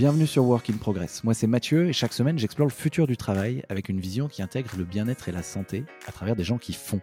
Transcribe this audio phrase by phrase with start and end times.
[0.00, 1.24] Bienvenue sur Work in Progress.
[1.24, 4.40] Moi c'est Mathieu et chaque semaine j'explore le futur du travail avec une vision qui
[4.40, 7.02] intègre le bien-être et la santé à travers des gens qui font,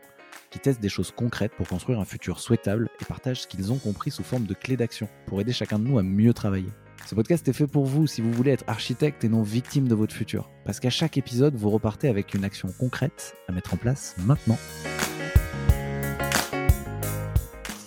[0.49, 3.77] qui testent des choses concrètes pour construire un futur souhaitable et partagent ce qu'ils ont
[3.77, 6.71] compris sous forme de clés d'action pour aider chacun de nous à mieux travailler.
[7.05, 9.93] Ce podcast est fait pour vous si vous voulez être architecte et non victime de
[9.93, 10.49] votre futur.
[10.65, 14.57] Parce qu'à chaque épisode, vous repartez avec une action concrète à mettre en place maintenant.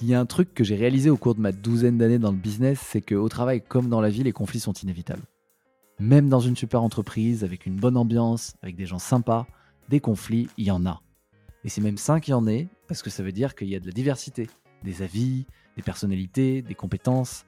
[0.02, 2.30] Il y a un truc que j'ai réalisé au cours de ma douzaine d'années dans
[2.30, 5.22] le business, c'est qu'au travail comme dans la vie, les conflits sont inévitables.
[5.98, 9.46] Même dans une super entreprise, avec une bonne ambiance, avec des gens sympas,
[9.90, 11.02] des conflits, il y en a.
[11.64, 13.76] Et c'est même sain qu'il y en ait, parce que ça veut dire qu'il y
[13.76, 14.48] a de la diversité,
[14.82, 15.44] des avis,
[15.76, 17.44] des personnalités, des compétences.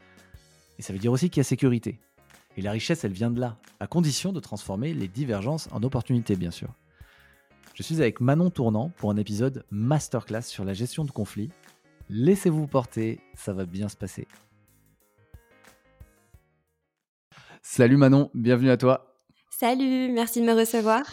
[0.79, 2.01] Et ça veut dire aussi qu'il y a sécurité.
[2.59, 6.37] Et la richesse, elle vient de là, à condition de transformer les divergences en opportunités,
[6.37, 6.69] bien sûr.
[7.73, 11.51] Je suis avec Manon Tournant pour un épisode masterclass sur la gestion de conflits
[12.15, 14.29] Laissez-vous porter, ça va bien se passer.
[17.63, 19.17] Salut Manon, bienvenue à toi.
[19.49, 21.05] Salut, merci de me recevoir.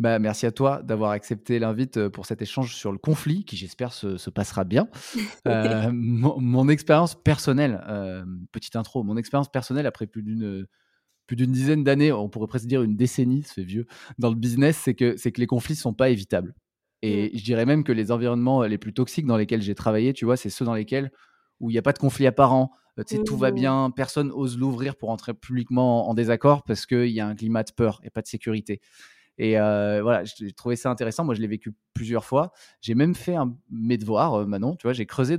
[0.00, 3.56] Bah, merci à toi d'avoir accepté l'invite euh, pour cet échange sur le conflit qui
[3.56, 4.88] j'espère se, passera bien.
[5.46, 10.66] Euh, mon, expérience personnelle, euh, petite intro, mon expérience personnelle après plus d'une
[11.28, 13.86] plus d'une dizaine d'années, on pourrait presque dire une décennie, fait vieux,
[14.18, 16.54] dans le business, c'est que, c'est que les conflits ne sont pas évitables.
[17.02, 17.38] Et mmh.
[17.38, 20.36] je dirais même que les environnements les plus toxiques dans lesquels j'ai travaillé, tu vois,
[20.36, 21.10] c'est ceux dans lesquels
[21.60, 22.72] où il n'y a pas de conflit apparent,
[23.06, 23.54] tu sais, tout va mmh.
[23.54, 27.62] bien, personne ose l'ouvrir pour entrer publiquement en, désaccord parce qu'il y a un climat
[27.62, 28.80] de peur et pas de sécurité.
[29.38, 31.24] Et voilà, j'ai trouvé ça intéressant.
[31.24, 32.52] Moi, je l'ai vécu plusieurs fois.
[32.82, 34.76] J'ai même fait un, mes devoirs, Manon.
[34.76, 35.38] Tu vois, j'ai creusé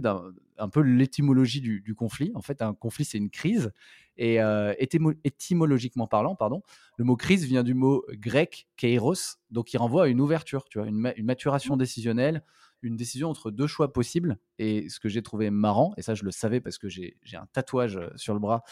[0.57, 2.31] un, peu l'étymologie du, du, conflit.
[2.33, 3.71] En fait, un conflit, c'est une crise.
[4.17, 4.39] Et
[4.77, 6.61] étymologiquement parlant, pardon,
[6.97, 10.79] le mot crise vient du mot grec kairos, donc qui renvoie à une ouverture, tu
[10.79, 11.79] vois, une, maturation mmh.
[11.79, 12.43] décisionnelle,
[12.83, 14.37] une décision entre deux choix possibles.
[14.59, 17.47] Et ce que j'ai trouvé marrant, et ça je le savais parce que j'ai un
[17.53, 18.63] tatouage sur le bras,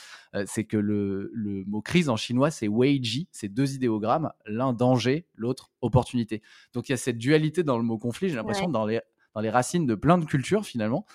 [0.46, 1.32] c'est que le,
[1.68, 6.42] mot crise en chinois, c'est weiji, c'est deux idéogrammes, l'un danger, l'autre opportunité.
[6.74, 9.02] Donc il y a cette dualité dans le mot conflit, j'ai l'impression, dans, les,
[9.34, 11.06] dans les racines de plein de cultures finalement.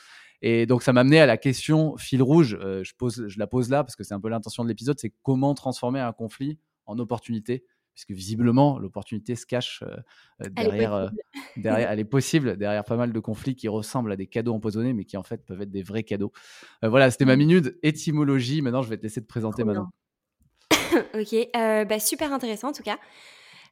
[0.47, 2.59] Et donc, ça m'a amené à la question fil rouge.
[2.61, 5.01] Euh, je, pose, je la pose là parce que c'est un peu l'intention de l'épisode
[5.01, 7.65] c'est comment transformer un conflit en opportunité?
[7.95, 9.97] Puisque visiblement l'opportunité se cache euh,
[10.43, 10.51] euh,
[11.57, 14.93] derrière, elle est possible derrière pas mal de conflits qui ressemblent à des cadeaux empoisonnés,
[14.93, 16.33] mais qui en fait peuvent être des vrais cadeaux.
[16.83, 17.39] voilà, c'était ma mmh.
[17.39, 18.61] minute étymologie.
[18.61, 19.89] Maintenant, je vais te laisser te présenter maintenant.
[21.15, 22.99] ok, bah, super intéressant en tout cas.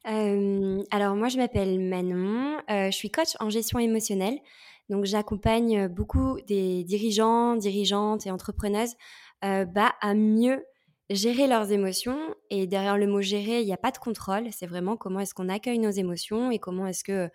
[0.05, 4.39] alors moi, je m'appelle Manon, je suis coach en gestion émotionnelle.
[4.89, 8.95] Donc j'accompagne beaucoup des dirigeants, dirigeantes et entrepreneuses
[9.43, 10.63] euh, bah, à mieux
[11.09, 12.17] gérer leurs émotions.
[12.49, 14.47] Et derrière le mot gérer, il n'y a pas de contrôle.
[14.51, 17.29] C'est vraiment comment est-ce qu'on accueille nos émotions et comment est-ce que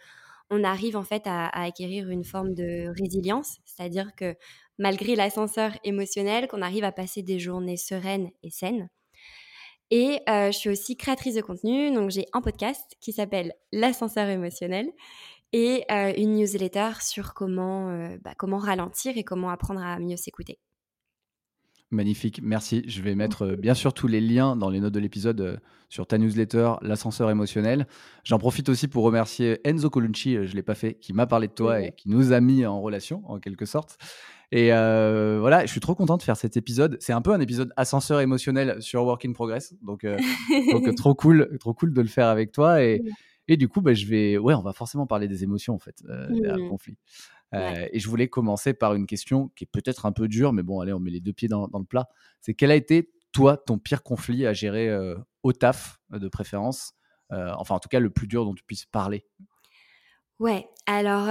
[0.51, 4.35] on arrive en fait à, acquérir une forme de résilience, c'est-à-dire que
[4.79, 8.89] malgré l'ascenseur émotionnel, qu'on arrive à passer des journées sereines et saines.
[9.91, 14.91] Et je suis aussi créatrice de contenu, donc j'ai un podcast qui s'appelle L'ascenseur émotionnel
[15.53, 17.89] et une newsletter sur comment,
[18.23, 20.59] bah, comment ralentir et comment apprendre à mieux s'écouter.
[21.91, 22.83] Magnifique, merci.
[22.87, 26.19] Je vais mettre bien sûr tous les liens dans les notes de l'épisode sur ta
[26.19, 27.87] newsletter, l'ascenseur émotionnel.
[28.25, 31.49] J'en profite aussi pour remercier Enzo Colucci, je ne l'ai pas fait, qui m'a parlé
[31.49, 33.97] de toi et qui nous a mis en relation en quelque sorte.
[34.53, 36.99] Et voilà, je suis trop content de faire cet épisode.
[37.01, 40.05] C'est un peu un épisode ascenseur émotionnel sur Work in Progress, donc,
[40.71, 42.83] donc trop cool, trop cool de le faire avec toi.
[42.83, 43.03] Et,
[43.49, 45.97] et du coup, bah, je vais, ouais, on va forcément parler des émotions en fait,
[46.09, 46.69] euh, derrière le mmh.
[46.69, 46.99] conflit.
[47.55, 50.63] Euh, et je voulais commencer par une question qui est peut-être un peu dure, mais
[50.63, 52.07] bon, allez, on met les deux pieds dans, le plat.
[52.43, 56.93] C'est quel a été toi ton pire conflit à gérer euh, au taf de préférence,
[57.31, 59.25] enfin en tout cas le plus dur dont tu puisses parler?
[60.39, 61.27] Ouais, alors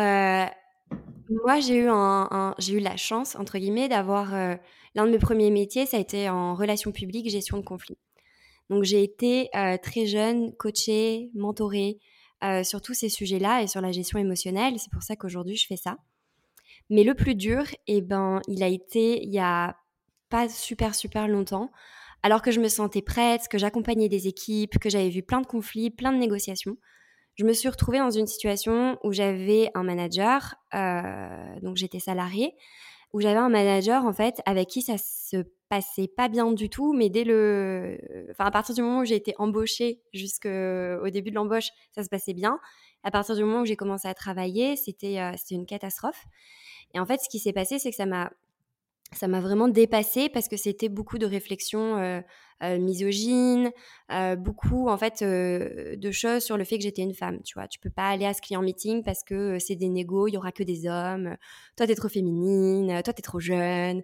[1.30, 4.32] moi j'ai eu un, j'ai eu la chance entre guillemets d'avoir
[4.96, 7.98] l'un de mes premiers métiers, ça a été en relations publiques, gestion de conflits.
[8.70, 9.50] Donc j'ai été
[9.82, 12.00] très jeune coachée, mentorée
[12.64, 14.80] sur tous ces sujets-là et sur la gestion émotionnelle.
[14.80, 15.98] C'est pour ça qu'aujourd'hui je fais ça.
[16.90, 19.76] Mais le plus dur, eh ben, il a été il y a
[20.30, 21.72] pas super super longtemps,
[22.24, 25.48] alors que je me sentais prête, que j'accompagnais des équipes, que j'avais vu plein de
[25.48, 26.78] conflits, plein de négociations.
[27.36, 30.56] Je me suis retrouvée dans une situation où j'avais un manager,
[31.62, 32.56] donc j'étais salariée,
[33.18, 35.38] où j'avais un manager en fait avec qui ça se
[35.70, 37.98] passait pas bien du tout, mais dès le,
[38.30, 42.10] enfin à partir du moment où j'ai été embauchée jusqu'au début de l'embauche, ça se
[42.10, 42.60] passait bien.
[43.02, 46.26] À partir du moment où j'ai commencé à travailler, c'était euh, c'était une catastrophe.
[46.94, 48.30] Et en fait, ce qui s'est passé, c'est que ça m'a
[49.14, 52.22] ça m'a vraiment dépassée parce que c'était beaucoup de réflexions euh,
[52.64, 53.72] euh, misogynes,
[54.12, 57.42] euh, beaucoup en fait de choses sur le fait que j'étais une femme.
[57.44, 60.28] Tu vois, tu peux pas aller à ce client meeting parce que c'est des négos,
[60.28, 61.36] il y aura que des hommes.
[61.76, 64.02] Toi, t'es trop féminine, toi, t'es trop jeune.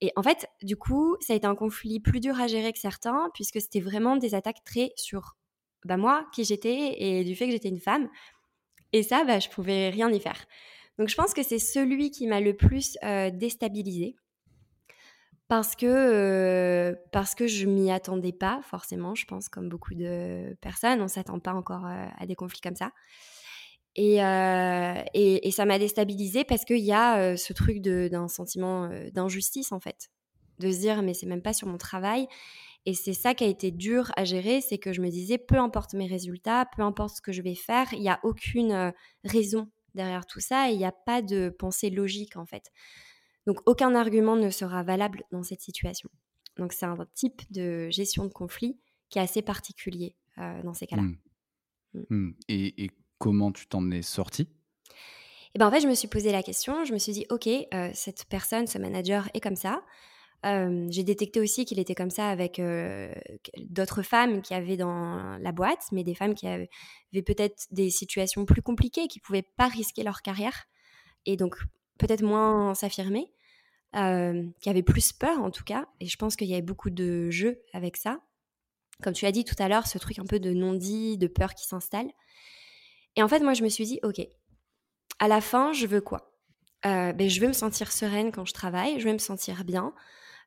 [0.00, 2.78] Et en fait, du coup, ça a été un conflit plus dur à gérer que
[2.78, 5.36] certains, puisque c'était vraiment des attaques très sur
[5.84, 8.08] bah, moi, qui j'étais, et du fait que j'étais une femme.
[8.92, 10.46] Et ça, bah, je pouvais rien y faire.
[10.98, 14.16] Donc je pense que c'est celui qui m'a le plus euh, déstabilisée.
[15.48, 20.56] Parce que, euh, parce que je m'y attendais pas, forcément, je pense, comme beaucoup de
[20.60, 21.02] personnes.
[21.02, 22.92] On s'attend pas encore euh, à des conflits comme ça.
[23.96, 29.70] Et, et, et, ça m'a déstabilisée parce qu'il y a ce truc d'un sentiment d'injustice,
[29.70, 30.10] en fait.
[30.58, 32.26] De se dire, mais c'est même pas sur mon travail.
[32.86, 35.58] Et c'est ça qui a été dur à gérer, c'est que je me disais, peu
[35.58, 38.92] importe mes résultats, peu importe ce que je vais faire, il n'y a aucune
[39.22, 42.70] raison derrière tout ça et il n'y a pas de pensée logique en fait.
[43.46, 46.08] Donc aucun argument ne sera valable dans cette situation.
[46.56, 48.78] Donc c'est un type de gestion de conflit
[49.10, 51.02] qui est assez particulier dans ces cas-là.
[51.02, 51.18] Mmh.
[51.94, 52.04] Mmh.
[52.10, 52.34] Mmh.
[52.48, 54.48] Et, comment tu t'en es sorti
[55.56, 57.48] et ben en fait, je me suis posé la question, je me suis dit, ok,
[57.94, 59.84] cette personne, ce manager est comme ça,
[60.42, 62.60] j'ai détecté aussi qu'il était comme ça avec
[63.70, 66.68] d'autres femmes qui avaient dans la boîte, mais des femmes qui avaient,
[67.12, 70.64] peut-être des situations plus compliquées, qui ne pouvaient pas risquer leur carrière
[71.24, 71.56] et donc
[71.98, 73.32] peut-être moins s'affirmer,
[73.92, 75.86] qui avaient plus peur en tout cas.
[76.00, 78.20] Et je pense qu'il y avait beaucoup de jeux avec ça.
[79.02, 81.54] Comme tu as dit tout à l'heure, ce truc un peu de non-dit, de peur
[81.54, 82.10] qui s'installe.
[83.16, 84.20] Et en fait, moi, je me suis dit, ok,
[85.18, 86.32] à la fin, je veux quoi?
[86.82, 89.94] Ben, Je veux me sentir sereine quand je travaille, je veux me sentir bien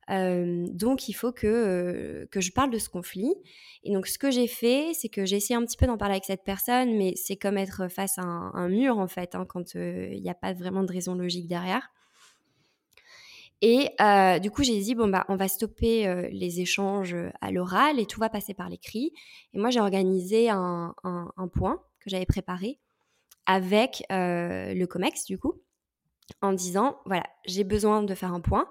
[0.09, 3.33] donc il faut que, que je parle de ce conflit.
[3.83, 6.13] Et donc ce que j'ai fait, c'est que j'ai essayé un petit peu d'en parler
[6.13, 9.75] avec cette personne, mais c'est comme être face à un, mur en fait, hein, quand
[9.75, 11.89] il n'y a pas vraiment de raison logique derrière.
[13.61, 13.89] Et
[14.41, 18.19] du coup, j'ai dit, bon, bah, on va stopper les échanges à l'oral et tout
[18.19, 19.13] va passer par l'écrit.
[19.53, 22.79] Et moi, j'ai organisé un, un, un, point que j'avais préparé
[23.45, 25.61] avec le COMEX, du coup,
[26.41, 28.69] en disant, voilà, j'ai besoin de faire un point.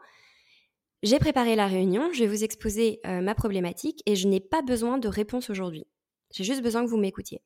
[1.02, 4.62] J'ai préparé la réunion, je vais vous exposer euh, ma problématique et je n'ai pas
[4.62, 5.86] besoin de réponse aujourd'hui.
[6.32, 7.42] J'ai juste besoin que vous m'écoutiez.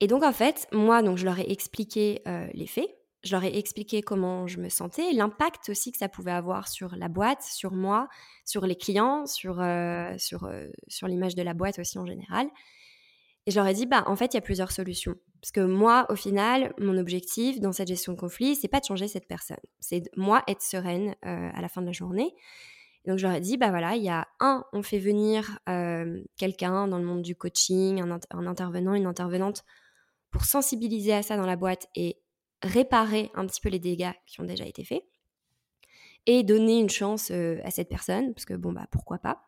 [0.00, 2.88] Et donc en fait, moi, donc je leur ai expliqué euh, les faits,
[3.24, 6.94] je leur ai expliqué comment je me sentais, l'impact aussi que ça pouvait avoir sur
[6.94, 8.08] la boîte, sur moi,
[8.44, 10.48] sur les clients, sur, euh, sur,
[10.86, 12.48] sur l'image de la boîte aussi en général.
[13.46, 15.14] Et je leur ai dit, bah, en fait, il y a plusieurs solutions.
[15.40, 18.84] Parce que moi, au final, mon objectif dans cette gestion de conflit, c'est pas de
[18.84, 19.58] changer cette personne.
[19.78, 22.34] C'est moi être sereine euh, à la fin de la journée.
[23.06, 26.22] donc, je leur ai dit, bah voilà, il y a un, on fait venir euh,
[26.36, 29.64] quelqu'un dans le monde du coaching, un, intervenant, une intervenante,
[30.30, 32.18] pour sensibiliser à ça dans la boîte et
[32.62, 35.04] réparer un petit peu les dégâts qui ont déjà été faits.
[36.26, 39.47] Et donner une chance euh, à cette personne, parce que bon, bah pourquoi pas?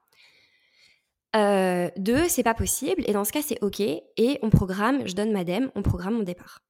[1.36, 3.02] Euh, deux, c'est pas possible.
[3.06, 3.80] Et dans ce cas, c'est OK.
[3.80, 6.62] Et on programme, je donne ma DEM, on programme mon départ.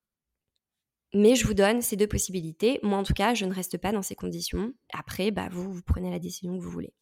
[1.15, 2.79] Mais je vous donne ces deux possibilités.
[2.83, 4.73] Moi, en tout cas, je ne reste pas dans ces conditions.
[4.93, 6.95] Après, bah, vous, vous prenez la décision que vous voulez.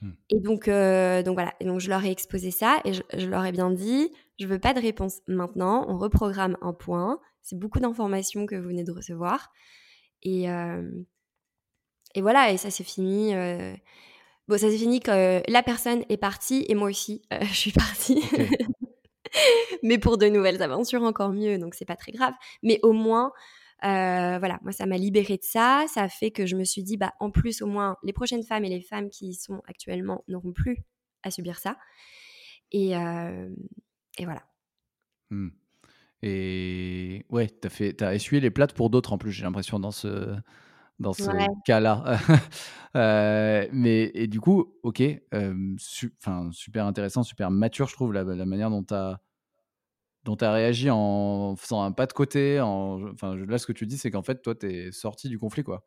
[0.00, 0.12] Hmm.
[0.30, 1.54] Et donc, euh, donc voilà.
[1.60, 4.58] Et donc, je leur ai exposé ça et je, leur ai bien dit je veux
[4.58, 5.84] pas de réponse maintenant.
[5.88, 7.20] On reprogramme un point.
[7.42, 9.52] C'est beaucoup d'informations que vous venez de recevoir.
[10.22, 10.90] Et, euh,
[12.14, 12.50] et voilà.
[12.50, 13.34] Et ça s'est fini.
[13.34, 13.74] Euh,
[14.48, 17.54] Bon, ça s'est fini que euh, la personne est partie et moi aussi, euh, je
[17.54, 18.20] suis partie.
[19.82, 22.34] Mais pour de nouvelles aventures, encore mieux, donc c'est pas très grave.
[22.62, 23.32] Mais au moins,
[23.84, 25.84] euh, voilà, moi ça m'a libérée de ça.
[25.92, 28.42] Ça a fait que je me suis dit, bah en plus, au moins, les prochaines
[28.42, 30.78] femmes et les femmes qui y sont actuellement n'auront plus
[31.22, 31.76] à subir ça.
[32.72, 34.42] Et, et voilà.
[35.30, 35.48] Mmh.
[36.22, 39.32] Et ouais, t'as fait, as essuyé les plates pour d'autres en plus.
[39.32, 40.36] J'ai l'impression dans ce
[41.00, 41.30] dans ce
[41.64, 42.04] cas-là.
[42.96, 45.00] Euh, mais et du coup, ok,
[45.32, 49.20] enfin super intéressant, super mature, je trouve la, la manière dont tu as
[50.24, 52.60] dont tu as réagi en faisant un pas de côté.
[52.60, 55.62] Enfin, là, ce que tu dis, c'est qu'en fait, toi, tu es sorti du conflit,
[55.62, 55.86] quoi.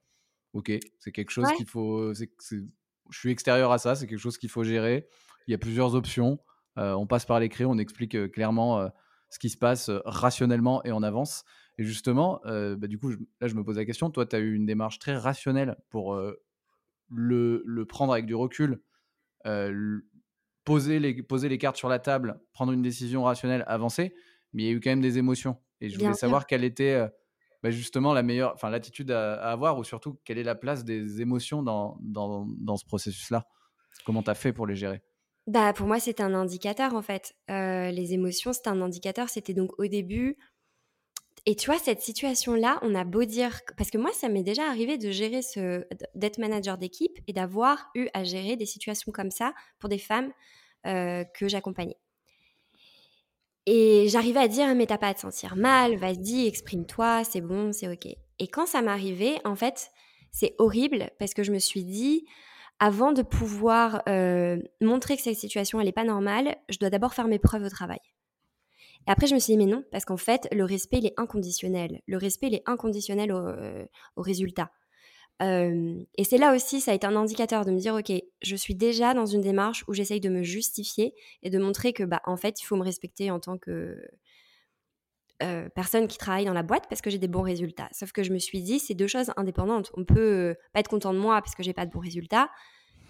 [0.53, 2.13] Ok, c'est quelque chose qu'il faut.
[2.13, 2.63] je
[3.11, 5.09] suis extérieur à ça, c'est quelque chose qu'il faut gérer.
[5.47, 6.39] Il y a plusieurs options.
[6.77, 8.87] on passe par l'écrit, on explique clairement
[9.29, 11.43] ce qui se passe rationnellement et on avance.
[11.77, 13.09] Et justement, euh, bah, du coup,
[13.41, 14.11] là, je me pose la question.
[14.11, 16.39] Toi, tu as eu une démarche très rationnelle pour euh,
[17.09, 18.81] le, le, prendre avec du recul,
[19.47, 19.99] euh,
[20.65, 24.13] poser, les, poser les cartes sur la table, prendre une décision rationnelle, avancer.
[24.53, 25.57] Mais il y a eu quand même des émotions.
[25.81, 27.07] Et je voulais savoir quelle était
[27.63, 31.21] bah, justement la meilleure, enfin, l'attitude à, avoir, ou surtout quelle est la place des
[31.21, 33.47] émotions dans, dans, dans ce processus-là?
[34.05, 35.01] Comment tu as fait pour les gérer?
[35.47, 37.35] Bah, Pour moi, c'est un indicateur en fait.
[37.49, 39.27] les émotions, c'est un indicateur.
[39.27, 40.37] C'était donc au début
[41.45, 44.63] et tu vois, cette situation-là, on a beau dire, parce que moi, ça m'est déjà
[44.63, 45.85] arrivé de gérer ce,
[46.15, 50.31] d'être manager d'équipe et d'avoir eu à gérer des situations comme ça pour des femmes
[50.85, 51.97] euh, que j'accompagnais.
[53.65, 57.73] Et j'arrivais à dire, mais t'as pas à te sentir mal, vas-y, exprime-toi, c'est bon,
[57.73, 58.07] c'est ok.
[58.39, 59.89] Et quand ça m'arrivait, en fait,
[60.31, 62.25] c'est horrible parce que je me suis dit,
[62.79, 67.13] avant de pouvoir euh, montrer que cette situation elle est pas normale, je dois d'abord
[67.13, 67.99] faire mes preuves au travail.
[69.07, 71.13] Et après, je me suis dit, mais non, parce qu'en fait, le respect, il est
[71.17, 72.01] inconditionnel.
[72.07, 74.71] Le respect, il est inconditionnel au, euh, résultat.
[75.41, 78.55] Euh, et c'est là aussi, ça a été un indicateur de me dire, OK, je
[78.55, 82.21] suis déjà dans une démarche où j'essaye de me justifier et de montrer que, bah,
[82.25, 83.97] en fait, il faut me respecter en tant que
[85.41, 87.89] euh, personne qui travaille dans la boîte parce que j'ai des bons résultats.
[87.91, 89.91] Sauf que je me suis dit, c'est deux choses indépendantes.
[89.95, 92.49] On peut pas être content de moi parce que j'ai pas de bons résultats.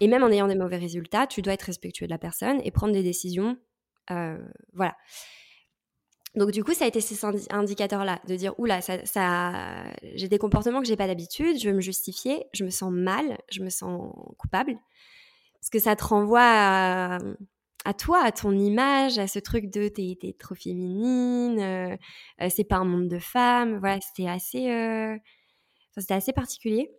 [0.00, 2.72] Et même en ayant des mauvais résultats, tu dois être respectueux de la personne et
[2.72, 3.56] prendre des décisions.
[4.08, 4.96] voilà.
[6.34, 9.84] Donc du coup, ça a été ces indicateurs-là, de dire, oula, ça, ça...
[10.14, 13.38] j'ai des comportements que j'ai pas d'habitude, je veux me justifier, je me sens mal,
[13.50, 14.76] je me sens coupable,
[15.60, 16.40] parce que ça te renvoie
[17.84, 21.96] à, toi, à ton image, à ce truc de t'es, es trop féminine, euh,
[22.42, 25.16] euh, c'est pas un monde de femmes, voilà, c'était assez, euh,
[26.10, 26.90] assez particulier.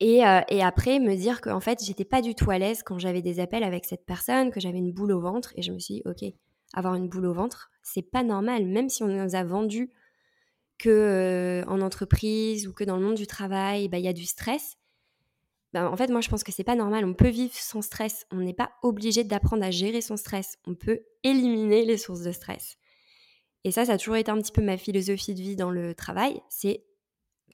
[0.00, 3.20] Et, et, après, me dire qu'en fait, j'étais pas du tout à l'aise quand j'avais
[3.20, 5.96] des appels avec cette personne, que j'avais une boule au ventre, et je me suis
[5.96, 6.24] dit, ok,
[6.72, 9.90] avoir une boule au ventre, c'est pas normal, même si on nous a vendu
[10.78, 14.12] que euh, en entreprise ou que dans le monde du travail, bah, il y a
[14.12, 14.76] du stress.
[15.72, 17.04] Bah, en fait, moi, je pense que c'est pas normal.
[17.04, 18.26] On peut vivre sans stress.
[18.30, 20.58] On n'est pas obligé d'apprendre à gérer son stress.
[20.66, 22.78] On peut éliminer les sources de stress.
[23.64, 25.94] Et ça, ça a toujours été un petit peu ma philosophie de vie dans le
[25.94, 26.40] travail.
[26.48, 26.84] C'est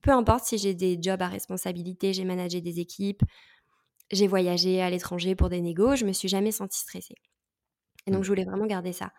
[0.02, 3.22] peu importe si j'ai des jobs à responsabilité, j'ai managé des équipes,
[4.12, 7.16] j'ai voyagé à l'étranger pour des négos, je me suis jamais sentie stressée.
[8.06, 8.22] Et donc, mmh.
[8.22, 9.12] je voulais vraiment garder ça.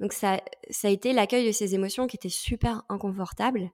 [0.00, 0.40] Donc, ça,
[0.70, 3.70] ça a été l'accueil de ces émotions qui était super inconfortable.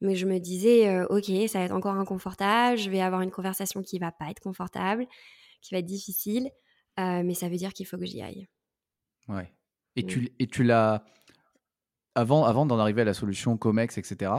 [0.00, 3.30] Mais je me disais, euh, ok, ça va être encore inconfortable, je vais avoir une
[3.30, 5.06] conversation qui va pas être confortable,
[5.60, 6.50] qui va être difficile,
[6.98, 8.48] euh, mais ça veut dire qu'il faut que j'y aille.
[9.28, 9.52] Ouais.
[9.94, 11.04] Et tu, et tu l'as.
[12.14, 14.32] Avant, avant d'en arriver à la solution COMEX, etc.,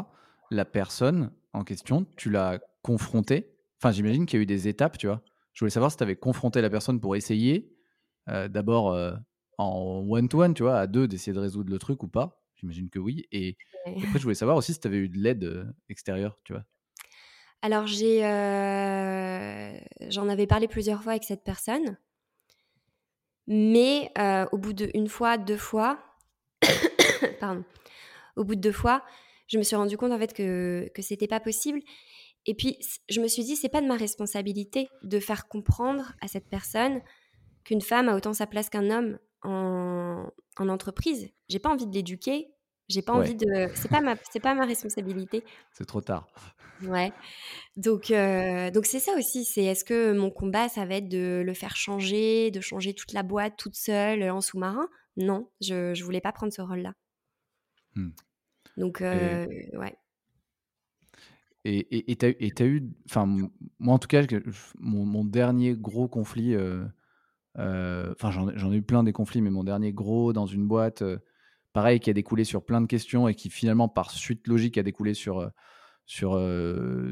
[0.52, 3.56] la personne en question, tu l'as confrontée?
[3.80, 5.22] Enfin, j'imagine qu'il y a eu des étapes, tu vois.
[5.54, 7.74] Je voulais savoir si tu avais confronté la personne pour essayer
[8.30, 8.92] euh, d'abord
[9.58, 12.42] en one-to-one, tu vois, à deux, d'essayer de résoudre le truc ou pas.
[12.56, 13.26] J'imagine que oui.
[13.32, 16.54] Et, après, je voulais savoir aussi si tu avais eu de l'aide euh, extérieure, tu
[16.54, 16.64] vois.
[17.62, 18.20] Alors, j'ai,
[20.10, 21.98] j'en avais parlé plusieurs fois avec cette personne.
[23.48, 24.12] Mais
[24.52, 26.04] au bout d'une fois, deux fois,
[27.40, 27.64] pardon,
[28.36, 29.04] au bout de deux fois,
[29.48, 31.80] je me suis rendu compte en fait que, que c'était pas possible.
[32.46, 32.78] Et puis,
[33.10, 37.02] je me suis dit, c'est pas de ma responsabilité de faire comprendre à cette personne
[37.64, 41.30] qu'une femme a autant sa place qu'un homme en, en entreprise.
[41.50, 42.50] J'ai pas envie de l'éduquer.
[42.90, 43.70] J'ai pas envie de.
[43.76, 45.44] C'est pas ma, c'est pas ma responsabilité.
[45.72, 46.28] C'est trop tard.
[46.84, 47.14] Ouais.
[47.78, 49.46] Donc, euh, donc c'est ça aussi.
[49.46, 53.14] C'est est-ce que mon combat, ça va être de le faire changer, de changer toute
[53.14, 54.90] la boîte toute seule en sous-marin?
[55.16, 56.94] Non, je, je voulais pas prendre ce rôle-là.
[57.96, 58.10] Hmm.
[58.76, 59.96] Donc, euh, ouais.
[61.66, 63.26] Et tu as, eu, enfin,
[63.80, 64.24] moi en tout cas,
[64.80, 66.88] mon, mon dernier gros conflit, euh, euh,
[67.58, 71.18] enfin, j'en ai eu plein des conflits, mais mon dernier gros dans une boîte, euh,
[71.74, 74.84] pareil, qui a découlé sur plein de questions et qui finalement, par suite logique, a
[74.84, 75.50] découlé sur, euh,
[76.06, 76.40] sur,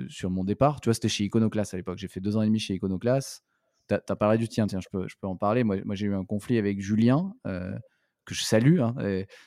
[0.09, 0.81] sur mon départ.
[0.81, 1.97] Tu vois, c'était chez Iconoclast à l'époque.
[1.97, 3.43] J'ai fait deux ans et demi chez Iconoclast.
[3.87, 5.63] Tu as, parlé du tien, tiens, je peux, je peux en parler.
[5.63, 8.79] Moi, moi j'ai eu un conflit avec Julien, que je salue.
[8.79, 8.95] Hein,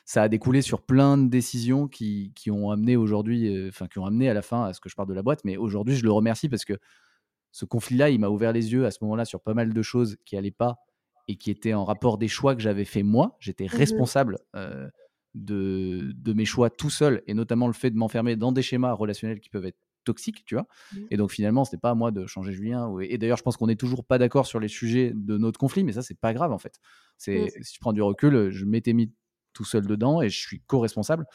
[0.05, 4.05] ça a découlé sur plein de décisions qui, qui ont amené aujourd'hui, enfin, qui ont
[4.05, 5.43] amené à la fin à ce que je parte de la boîte.
[5.45, 6.77] Mais aujourd'hui, je le remercie parce que
[7.55, 10.17] ce conflit-là, il m'a ouvert les yeux à ce moment-là sur pas mal de choses
[10.25, 10.79] qui n'allaient pas
[11.29, 13.37] et qui étaient en rapport des choix que j'avais fait moi.
[13.39, 14.89] J'étais mmh responsable euh,
[15.35, 18.91] de, de, mes choix tout seul, et notamment le fait de m'enfermer dans des schémas
[18.91, 20.67] relationnels qui peuvent être toxiques, tu vois.
[20.91, 20.97] Mmh.
[21.11, 22.93] Et donc finalement, ce n'était pas à moi de changer Julien.
[22.99, 25.85] Et d'ailleurs, je pense qu'on n'est toujours pas d'accord sur les sujets de notre conflit,
[25.85, 26.81] mais ça, c'est pas grave en fait.
[27.17, 27.63] C'est mmh.
[27.63, 29.13] si je prends du recul, je m'étais mis
[29.53, 31.25] tout seul dedans et je suis co-responsable.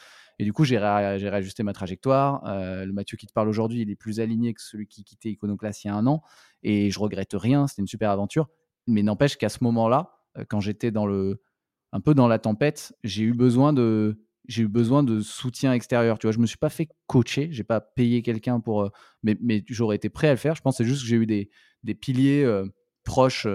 [0.41, 2.43] Et du coup, j'ai réajusté ma trajectoire.
[2.47, 5.29] Euh, le Mathieu qui te parle aujourd'hui, il est plus aligné que celui qui quittait
[5.29, 6.23] Iconoclast il y a un an.
[6.63, 8.49] Et je regrette rien, c'était une super aventure.
[8.87, 11.43] Mais n'empêche qu'à ce moment-là, euh, quand j'étais dans le,
[11.91, 16.17] un peu dans la tempête, j'ai eu besoin de, j'ai eu besoin de soutien extérieur.
[16.17, 18.89] Tu vois, je me suis pas fait coacher, j'ai pas payé quelqu'un pour, euh,
[19.21, 20.55] mais, mais j'aurais été prêt à le faire.
[20.55, 21.51] Je pense c'est juste que j'ai eu des,
[21.83, 22.63] des piliers
[23.03, 23.45] proches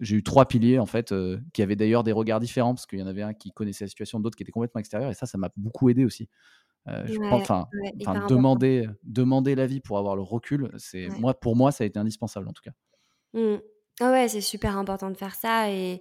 [0.00, 2.98] j'ai eu trois piliers en fait euh, qui avaient d'ailleurs des regards différents parce qu'il
[2.98, 5.26] y en avait un qui connaissait la situation, d'autres qui étaient complètement extérieurs et ça,
[5.26, 6.28] ça m'a beaucoup aidé aussi.
[6.86, 7.68] Euh, je enfin,
[8.28, 12.48] demander, demander l'avis pour avoir le recul, c'est moi pour moi ça a été indispensable
[12.48, 12.70] en tout cas.
[13.34, 13.60] Mmh.
[14.00, 16.00] Ah ouais, c'est super important de faire ça et,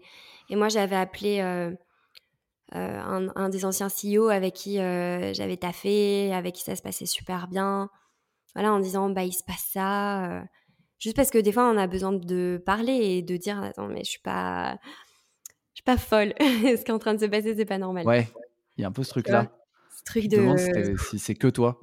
[0.49, 1.71] et moi j'avais appelé euh,
[2.71, 7.47] un, un, des anciens CEO avec qui j'avais taffé, avec qui ça se passait super
[7.47, 7.89] bien,
[8.55, 10.43] voilà en disant bah il se passe ça
[10.99, 14.03] Juste parce que des fois, on a besoin de parler et de dire Attends, mais
[14.03, 14.79] je suis pas.
[15.73, 16.33] Je suis pas folle.
[16.39, 18.05] ce qui est en train de se passer, c'est pas normal.
[18.05, 18.27] Ouais,
[18.77, 19.51] il y a un peu ce truc-là.
[19.95, 20.95] Ce truc de.
[21.09, 21.79] si c'est que toi.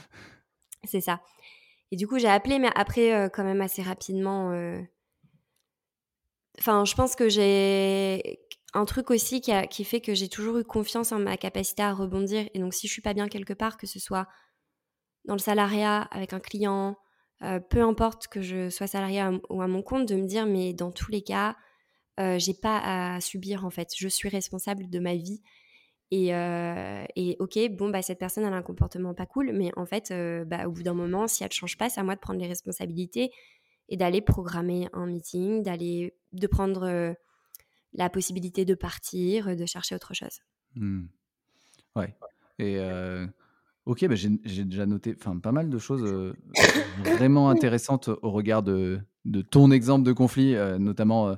[0.84, 1.20] c'est ça.
[1.90, 4.50] Et du coup, j'ai appelé, mais après, quand même assez rapidement.
[6.58, 8.40] Enfin, je pense que j'ai
[8.74, 11.92] un truc aussi qui, qui fait que j'ai toujours eu confiance en ma capacité à
[11.92, 12.48] rebondir.
[12.52, 14.26] Et donc, si je suis pas bien quelque part, que ce soit
[15.24, 16.96] dans le salariat, avec un client,
[17.42, 20.72] euh, peu importe que je sois salarié ou à mon compte, de me dire, mais
[20.72, 21.56] dans tous les cas,
[22.18, 23.90] euh, j'ai pas à subir en fait.
[23.96, 25.42] Je suis responsable de ma vie.
[26.12, 29.72] Et, euh, et ok, bon, bah, cette personne elle a un comportement pas cool, mais
[29.76, 30.12] en fait,
[30.46, 32.40] bah, au bout d'un moment, si elle ne change pas, c'est à moi de prendre
[32.40, 33.32] les responsabilités
[33.88, 37.16] et d'aller programmer un meeting, d'aller, de prendre
[37.92, 40.40] la possibilité de partir, de chercher autre chose.
[40.76, 41.06] Mmh.
[41.96, 42.14] Ouais.
[42.60, 42.78] Et
[43.86, 46.34] Ok, bah, j'ai déjà noté enfin, pas mal de choses
[47.04, 51.36] vraiment intéressantes au regard de, de ton exemple de conflit, notamment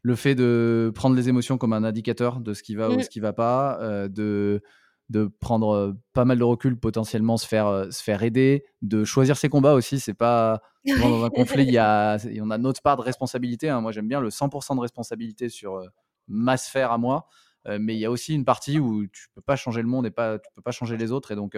[0.00, 3.02] le fait de prendre les émotions comme un indicateur de ce qui va ou mmh.
[3.02, 4.62] ce qui va pas, de,
[5.10, 9.50] de prendre pas mal de recul, potentiellement se faire, se faire aider, de choisir ses
[9.50, 10.00] combats aussi.
[10.00, 13.68] C'est pas dans un conflit, il y a, on a notre part de responsabilité.
[13.68, 13.80] Hein.
[13.80, 15.82] Moi, j'aime bien le 100% de responsabilité sur
[16.28, 17.26] ma sphère à moi.
[17.66, 20.10] Mais il y a aussi une partie où tu peux pas changer le monde et
[20.10, 21.32] pas, tu peux pas changer les autres.
[21.32, 21.56] Et donc,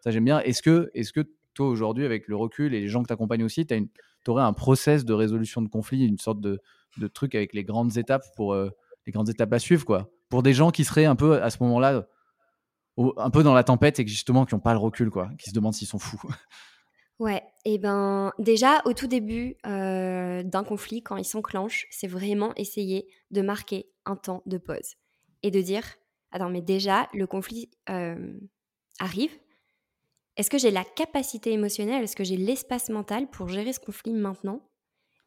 [0.00, 0.40] ça, j'aime bien.
[0.40, 1.20] Est-ce que, est que
[1.54, 3.88] toi, aujourd'hui, avec le recul et les gens que tu accompagnes aussi, tu
[4.26, 6.60] aurais un process de résolution de conflit, une sorte de,
[7.12, 10.10] truc avec les grandes étapes pour les grandes étapes à suivre, quoi?
[10.28, 12.06] Pour des gens qui seraient un peu à ce moment-là,
[13.16, 15.54] un peu dans la tempête et justement qui n'ont pas le recul, quoi, qui se
[15.54, 16.20] demandent s'ils sont fous.
[17.20, 23.06] Ouais, et ben déjà au tout début d'un conflit, quand il s'enclenche, c'est vraiment essayer
[23.30, 24.96] de marquer un temps de pause
[25.44, 25.84] et de dire
[26.32, 27.70] attends, mais déjà, le conflit
[28.98, 29.30] arrive.
[30.36, 34.12] Est-ce que j'ai la capacité émotionnelle, est-ce que j'ai l'espace mental pour gérer ce conflit
[34.12, 34.68] maintenant?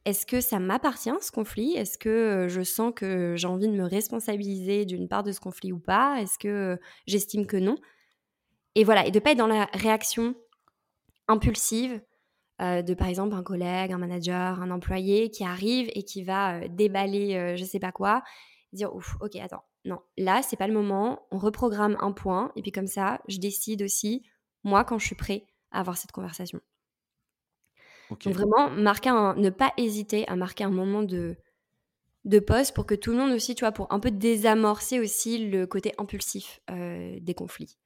[0.03, 1.75] Est-ce que ça m'appartient, ce conflit?
[1.75, 5.71] Est-ce que je sens que j'ai envie de me responsabiliser d'une part de ce conflit
[5.71, 6.21] ou pas?
[6.21, 7.75] Est-ce que j'estime que non?
[8.75, 10.35] Et voilà, et de ne pas être dans la réaction
[11.29, 12.01] impulsive
[12.59, 17.55] de, par exemple, un collègue, un manager, un employé qui arrive et qui va déballer
[17.57, 18.23] je sais pas quoi,
[18.73, 22.61] dire ouf, ok, attends, non, là, c'est pas le moment, on reprogramme un point, et
[22.61, 24.23] puis comme ça, je décide aussi,
[24.63, 26.59] moi, quand je suis prêt à avoir cette conversation.
[28.09, 31.37] Donc vraiment, marquer un, ne pas hésiter à marquer un moment de,
[32.25, 35.49] de pause pour que tout le monde aussi, tu vois, pour un peu désamorcer aussi
[35.49, 37.77] le côté impulsif euh, des conflits.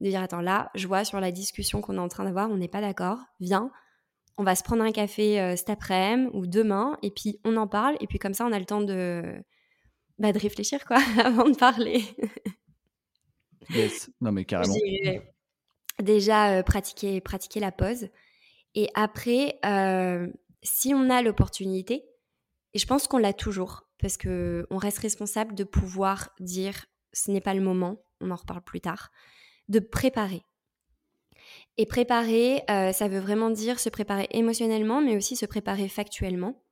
[0.00, 2.56] De dire, attends, là, je vois sur la discussion qu'on est en train d'avoir, on
[2.56, 3.70] n'est pas d'accord, viens,
[4.36, 7.68] on va se prendre un café euh, cet après-midi ou demain, et puis on en
[7.68, 9.40] parle, et puis comme ça, on a le temps de,
[10.18, 12.04] bah, de réfléchir quoi avant de parler.
[13.70, 14.74] yes, non mais carrément.
[16.02, 18.08] Déjà pratiquer, pratiquer la pause.
[18.74, 19.58] Et après,
[20.62, 22.04] si on a l'opportunité,
[22.72, 27.30] et je pense qu'on l'a toujours, parce que on reste responsable de pouvoir dire ce
[27.30, 29.10] n'est pas le moment, on en reparle plus tard,
[29.68, 30.42] de préparer.
[31.76, 36.63] Et préparer, ça veut vraiment dire se préparer émotionnellement, mais aussi se préparer factuellement.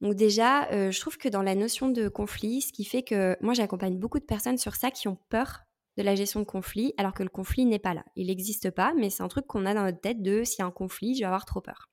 [0.00, 3.36] Donc déjà, euh, je trouve que dans la notion de conflit, ce qui fait que
[3.42, 5.60] moi j'accompagne beaucoup de personnes sur ça qui ont peur
[5.98, 8.04] de la gestion de conflit, alors que le conflit n'est pas là.
[8.16, 10.62] Il n'existe pas, mais c'est un truc qu'on a dans notre tête de s'il y
[10.62, 11.90] a un conflit, je vais avoir trop peur.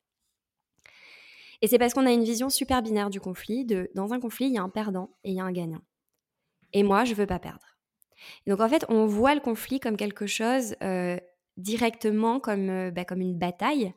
[1.62, 4.46] Et c'est parce qu'on a une vision super binaire du conflit, de dans un conflit,
[4.46, 5.82] il y a un perdant et il y a un gagnant.
[6.72, 7.78] Et moi, je veux pas perdre.
[8.46, 11.18] donc en fait, on voit le conflit comme quelque chose euh,
[11.58, 13.94] directement euh, bah, comme une bataille,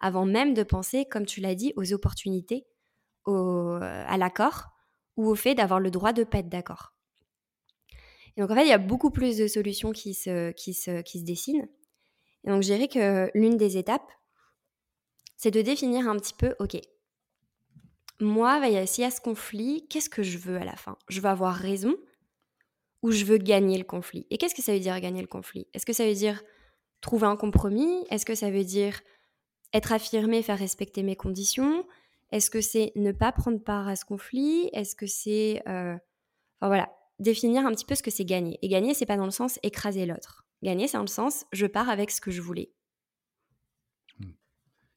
[0.00, 2.66] avant même de penser, comme tu l'as dit, aux opportunités
[3.26, 4.68] à l'accord
[5.16, 6.94] ou au fait d'avoir le droit de pas être d'accord.
[8.36, 11.02] Et donc en fait, il y a beaucoup plus de solutions qui se, qui se,
[11.02, 11.68] qui se dessinent.
[12.44, 14.10] Et donc je dirais que l'une des étapes,
[15.36, 16.78] c'est de définir un petit peu, ok,
[18.20, 20.96] moi, s'il y a ce conflit, qu'est-ce que je veux à la fin?
[21.08, 21.96] Je veux avoir raison
[23.02, 24.26] ou je veux gagner le conflit?
[24.30, 25.66] Et qu'est-ce que ça veut dire gagner le conflit?
[25.72, 26.42] Est-ce que ça veut dire
[27.00, 28.04] trouver un compromis?
[28.10, 29.00] Est-ce que ça veut dire
[29.72, 31.86] être affirmé, faire respecter mes conditions?
[32.32, 34.70] Est-ce que c'est ne pas prendre part à ce conflit?
[34.72, 35.62] Est-ce que c'est...
[35.68, 35.94] Euh,
[36.60, 38.58] enfin voilà, définir un petit peu ce que c'est gagner.
[38.62, 40.44] Et gagner, c'est pas dans le sens écraser l'autre.
[40.62, 42.72] Gagner, c'est dans le sens je pars avec ce que je voulais.
[44.20, 44.30] Hmm.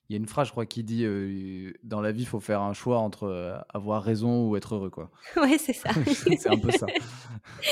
[0.10, 2.40] Il y a une phrase, je crois, qui dit euh, dans la vie, il faut
[2.40, 5.10] faire un choix entre euh, avoir raison ou être heureux, quoi.
[5.38, 5.90] ouais, c'est ça.
[6.06, 6.86] c'est un peu ça.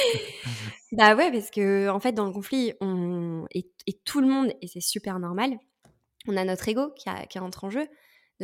[0.91, 3.69] bah ouais, parce que en fait, dans le conflit, on et,
[4.05, 5.51] tout le monde, et c'est super normal,
[6.27, 7.87] on a notre ego qui, qui entre en jeu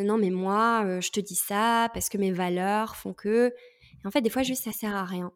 [0.04, 3.54] non mais moi euh, je te dis ça parce que mes valeurs font que.
[4.06, 5.32] En fait des fois juste ça sert à rien.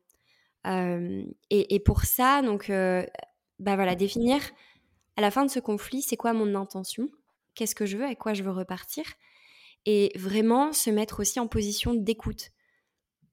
[1.49, 3.03] Et, pour ça donc euh,
[3.59, 4.39] bah voilà définir
[5.17, 7.09] à la fin de ce conflit c'est quoi mon intention
[7.55, 9.03] qu'est-ce que je veux avec quoi je veux repartir
[9.85, 12.51] et vraiment se mettre aussi en position d'écoute.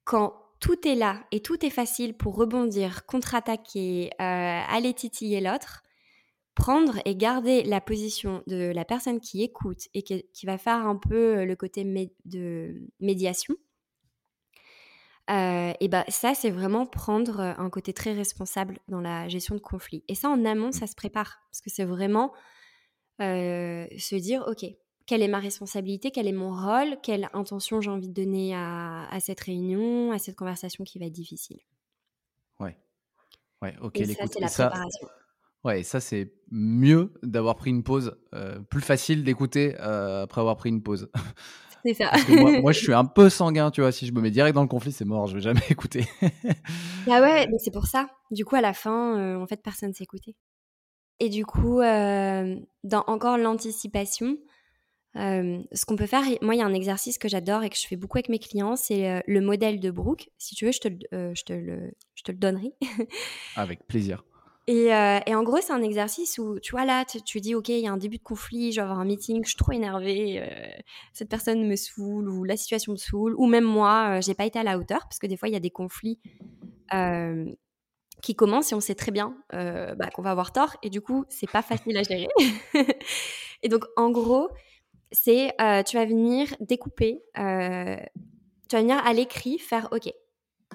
[0.05, 5.83] Quand tout est là et tout est facile pour rebondir contre-attaquer euh, aller titiller l'autre
[6.59, 10.97] prendre et garder la position de la personne qui écoute et qui, va faire un
[10.97, 11.85] peu le côté
[12.25, 13.55] de médiation,
[15.31, 19.61] euh, et bah ça, c'est vraiment prendre un côté très responsable dans la gestion de
[19.61, 20.03] conflits.
[20.09, 21.41] Et ça, en amont, ça se prépare.
[21.51, 22.33] Parce que c'est vraiment
[23.21, 24.65] se dire, OK,
[25.07, 29.19] quelle est ma responsabilité, quel est mon rôle, quelle intention j'ai envie de donner à,
[29.21, 31.59] cette réunion, à cette conversation qui va être difficile.
[32.59, 32.77] Ouais.
[33.61, 34.01] Ouais, ok.
[34.01, 35.09] Et ça, c'est la préparation.
[35.65, 38.17] Ouais, ça, c'est mieux d'avoir pris une pause,
[38.71, 41.11] plus facile d'écouter après avoir pris une pause.
[41.85, 42.11] C'est ça.
[42.29, 43.93] moi, je suis un peu sanguin, tu vois.
[43.93, 46.05] Si je me mets direct dans le conflit, c'est mort, je vais jamais écouter.
[47.07, 48.09] bah ouais, mais c'est pour ça.
[48.31, 50.37] Du coup, à la fin, en fait, personne s'est écouté.
[51.21, 54.39] Et du coup, dans encore l'anticipation,
[55.15, 57.87] ce qu'on peut faire, moi, il y a un exercice que j'adore et que je
[57.87, 60.29] fais beaucoup avec mes clients, c'est le modèle de Brooke.
[60.39, 62.73] Si tu veux, je te, je te, le, je te le donnerai.
[63.57, 64.25] avec plaisir.
[64.71, 67.89] Et, en gros, c'est un exercice où, tu vois, là, tu, dis, OK, il y
[67.89, 70.47] a un début de conflit, je vais avoir un meeting, je suis trop énervée,
[71.15, 74.59] cette personne me saoule, ou la situation me saoule, ou même moi, j'ai pas été
[74.59, 76.21] à la hauteur, parce que des fois, il y a des conflits
[78.21, 81.25] qui commencent et on sait très bien bah, qu'on va avoir tort, et du coup,
[81.31, 82.29] c'est pas facile à gérer.
[83.63, 84.51] et donc, en gros,
[85.13, 87.97] c'est euh, tu vas venir découper, euh,
[88.69, 90.13] tu vas venir à l'écrit faire OK.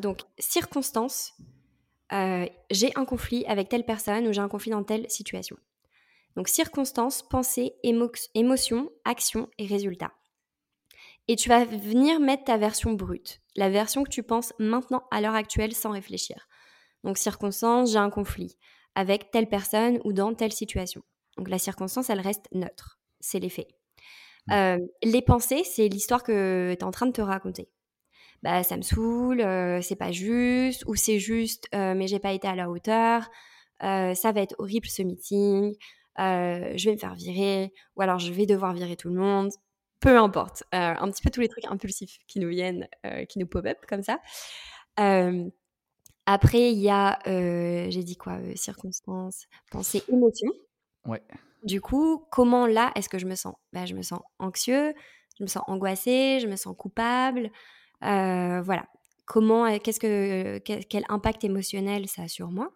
[0.01, 1.33] Donc, circonstance,
[2.13, 5.57] euh, j'ai un conflit avec telle personne ou j'ai un conflit dans telle situation.
[6.35, 10.11] Donc, circonstance, pensée, émotion, action et résultat.
[11.27, 15.21] Et tu vas venir mettre ta version brute, la version que tu penses maintenant à
[15.21, 16.47] l'heure actuelle sans réfléchir.
[17.03, 18.57] Donc, circonstance, j'ai un conflit
[18.95, 21.01] avec telle personne ou dans telle situation.
[21.37, 22.99] Donc, la circonstance, elle reste neutre.
[23.19, 23.69] C'est les faits.
[24.47, 24.75] Mmh.
[25.03, 27.69] les pensées, c'est l'histoire que tu es en train de te raconter.
[28.43, 29.41] Bah, ça me saoule,
[29.81, 33.29] c'est pas juste, ou c'est juste, mais j'ai pas été à la hauteur,
[33.79, 35.73] ça va être horrible ce meeting,
[36.17, 39.49] je vais me faire virer, ou alors je vais devoir virer tout le monde,
[40.01, 40.63] peu importe.
[40.73, 42.89] un petit peu tous les trucs impulsifs qui nous viennent,
[43.29, 44.19] qui nous pop-up comme ça.
[46.25, 50.51] après, il y a, j'ai dit quoi, circonstances, pensées, émotions.
[51.05, 51.23] Ouais.
[51.63, 53.55] Du coup, comment là est-ce que je me sens?
[53.71, 54.93] Bah, Je me sens anxieux,
[55.39, 57.49] je me sens angoissée, je me sens coupable.
[58.03, 58.85] Euh, voilà.
[59.25, 62.71] Comment, euh, qu'est-ce que, quel, impact émotionnel ça a sur moi?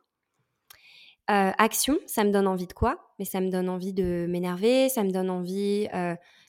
[1.30, 3.12] Euh, Action, ça me donne envie de quoi?
[3.20, 5.88] Mais ça me donne envie de m'énerver, ça me donne envie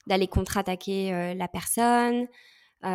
[0.07, 2.27] d'aller contre-attaquer la personne,
[2.81, 2.87] ça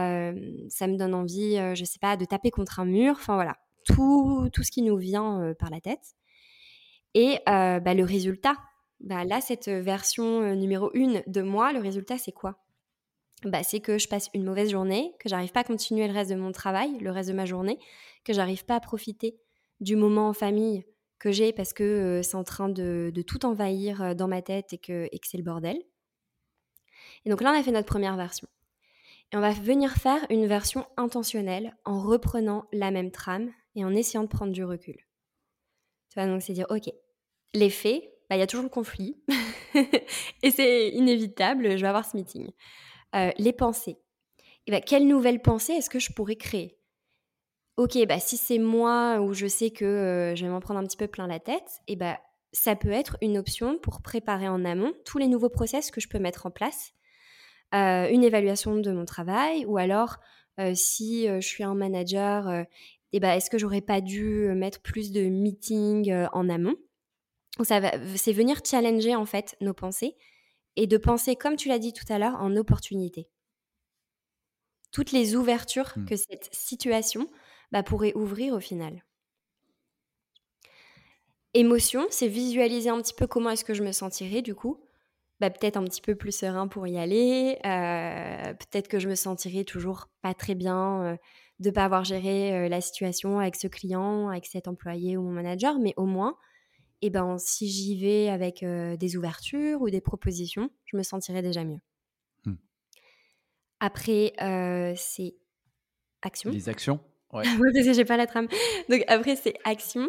[0.87, 3.17] me donne envie, je sais pas, de taper contre un mur.
[3.17, 6.15] Enfin voilà, tout, tout ce qui nous vient par la tête.
[7.13, 8.57] Et bah, le résultat,
[9.01, 12.64] bah, là, cette version numéro une de moi, le résultat, c'est quoi?
[13.51, 16.31] Bah, C'est que je passe une mauvaise journée, que j'arrive pas à continuer le reste
[16.31, 17.79] de mon travail, le reste de ma journée,
[18.25, 19.39] que j'arrive pas à profiter
[19.81, 20.85] du moment en famille
[21.19, 25.09] que j'ai parce que c'est en train de, tout envahir dans ma tête et que,
[25.11, 25.79] et que c'est le bordel.
[27.25, 28.49] Et donc là, on a fait notre première version.
[29.33, 33.95] Et on va venir faire une version intentionnelle en reprenant la même trame et en
[33.95, 34.97] essayant de prendre du recul.
[36.11, 36.93] Tu vois, donc c'est dire, ok,
[37.55, 39.17] les faits, bah, il y a toujours le conflit.
[40.43, 42.51] et c'est inévitable, je vais avoir ce meeting.
[43.15, 43.99] Euh, les pensées.
[44.67, 46.77] Et bah, quelle nouvelle pensée est-ce que je pourrais créer?
[47.77, 50.85] Ok, bah, si c'est moi où je sais que euh, je vais m'en prendre un
[50.85, 52.19] petit peu plein la tête, et bah,
[52.53, 56.09] ça peut être une option pour préparer en amont tous les nouveaux process que je
[56.09, 56.93] peux mettre en place.
[57.75, 60.19] Euh, une évaluation de mon travail, ou alors
[60.75, 62.65] si je suis un manager,
[63.13, 66.77] et bah, est-ce que j'aurais pas dû mettre plus de meetings en amont?
[67.65, 70.17] C'est venir challenger en fait nos pensées
[70.77, 73.29] et de penser, comme tu l'as dit tout à l'heure, en opportunité.
[74.93, 76.05] Toutes les ouvertures mmh.
[76.07, 77.29] que cette situation
[77.73, 79.05] bah, pourrait ouvrir au final.
[81.55, 84.81] Émotion, c'est visualiser un petit peu comment est-ce que je me sentirais du coup.
[85.41, 87.59] Bah, peut-être un petit peu plus serein pour y aller.
[87.65, 91.17] Euh, peut-être que je me sentirais toujours pas très bien euh,
[91.61, 95.23] de ne pas avoir géré euh, la situation avec ce client, avec cet employé ou
[95.23, 96.37] mon manager, mais au moins
[97.05, 101.63] et ben si j'y vais avec des ouvertures ou des propositions, je me sentirai déjà
[101.65, 101.81] mieux.
[102.47, 102.55] Mmh.
[103.81, 104.33] Après,
[104.97, 105.35] c'est
[106.23, 106.51] action.
[106.51, 107.01] Les actions
[107.35, 107.43] Ouais.
[107.93, 108.47] j'ai pas la trame.
[108.89, 110.09] Donc après, c'est action.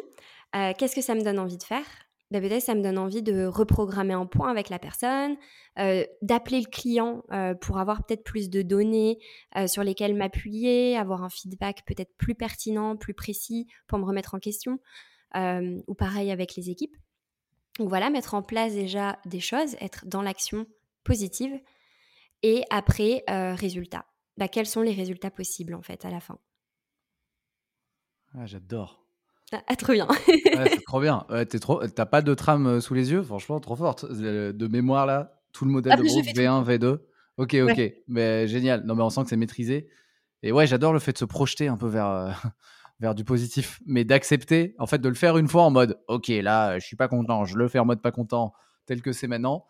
[0.53, 1.86] Qu'est-ce que ça me donne envie de faire?
[2.31, 5.36] Ben, Peut-être ça me donne envie de reprogrammer un point avec la personne,
[6.21, 7.23] d'appeler le client
[7.62, 9.17] pour avoir peut-être plus de données
[9.67, 14.39] sur lesquelles m'appuyer, avoir un feedback peut-être plus pertinent, plus précis pour me remettre en
[14.39, 14.79] question.
[15.35, 16.95] Euh, ou pareil avec les équipes.
[17.79, 20.65] Donc voilà, mettre en place déjà des choses, être dans l'action
[21.03, 21.59] positive.
[22.41, 24.05] Et après, euh, résultats.
[24.37, 26.37] Bah, quels sont les résultats possibles en fait à la fin?
[28.33, 29.05] Ah, J'adore.
[29.51, 30.07] Ah, ah, trop bien.
[30.07, 31.25] ouais, c'est trop bien.
[31.49, 31.85] Tu trop...
[31.87, 33.23] T'as pas de trame sous les yeux?
[33.23, 34.05] Franchement, trop forte.
[34.11, 36.99] De mémoire, là, tout le modèle ah, de groupe V1, V2.
[37.37, 37.93] Ok, ok.
[38.07, 38.85] Mais génial.
[38.85, 39.89] Non, mais on sent que c'est maîtrisé.
[40.43, 42.53] Et ouais, j'adore le fait de se projeter un peu vers,
[42.99, 46.27] vers du positif, mais d'accepter, en fait, de le faire une fois en mode, ok,
[46.27, 48.53] là, je suis pas content, je le fais en mode pas content,
[48.86, 49.65] tel que c'est maintenant.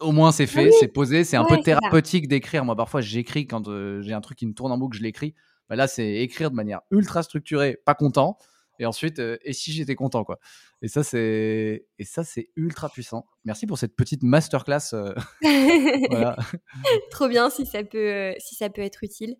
[0.00, 2.64] Au moins, c'est fait, c'est posé, c'est un peu thérapeutique d'écrire.
[2.64, 5.34] Moi, parfois, j'écris quand euh, j'ai un truc qui me tourne en boucle, je l'écris.
[5.68, 8.38] Bah, là, c'est écrire de manière ultra structurée, pas content.
[8.80, 10.38] Et ensuite, euh, et si j'étais content, quoi.
[10.82, 13.26] Et ça, c'est et ça, c'est ultra puissant.
[13.44, 14.92] Merci pour cette petite masterclass.
[14.92, 15.14] Euh.
[17.10, 19.36] Trop bien, si ça peut, si ça peut être utile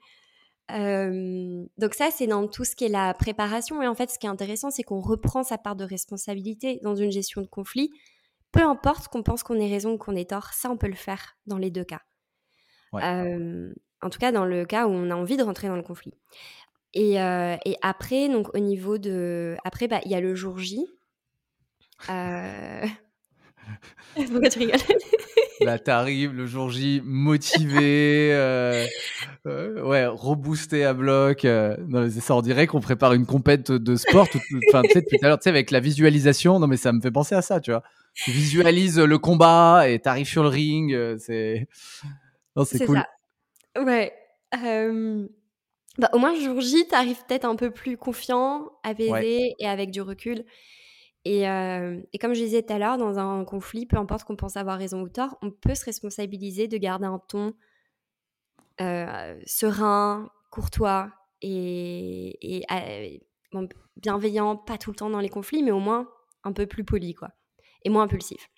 [0.69, 3.83] donc ça, c'est dans tout ce qui est la préparation.
[3.83, 6.95] Et en fait, ce qui est intéressant, c'est qu'on reprend sa part de responsabilité dans
[6.95, 7.91] une gestion de conflit.
[8.53, 10.95] Peu importe qu'on pense qu'on ait raison ou qu'on ait tort, ça, on peut le
[10.95, 12.03] faire dans les deux cas.
[12.93, 16.15] en tout cas, dans le cas où on a envie de rentrer dans le conflit.
[16.95, 19.57] Et, et après, donc au niveau de...
[19.65, 20.87] Après, bah, il y a le jour J.
[24.15, 24.81] Pourquoi tu rigoles
[25.61, 28.87] Là, t'arrives le jour J, motivé, euh,
[29.47, 31.45] euh, ouais, reboosté à bloc.
[31.45, 34.29] Euh, non, ça, on dirait qu'on prépare une compète de sport.
[34.69, 36.59] Enfin, tu sais, tout à l'heure, tu sais, avec la visualisation.
[36.59, 37.83] Non, mais ça me fait penser à ça, tu vois.
[38.15, 41.17] Tu visualises le combat et t'arrives sur le ring.
[41.19, 41.69] c'est,
[42.65, 43.03] c'est cool.
[43.77, 43.83] Ça.
[43.83, 44.13] Ouais.
[45.99, 49.91] Bah, au moins, le jour J, t'arrives peut-être un peu plus confiant, apaisé et avec
[49.91, 50.45] du recul.
[51.27, 54.57] Euh, et, comme je disais tout à l'heure, dans un conflit, peu importe qu'on pense
[54.57, 57.55] avoir raison ou tort, on peut se responsabiliser de garder un ton
[58.81, 63.61] euh, serein, courtois et, euh,
[63.97, 66.09] bienveillant, pas tout le temps dans les conflits, mais au moins
[66.45, 67.31] un peu plus poli, quoi,
[67.83, 68.49] et moins impulsif.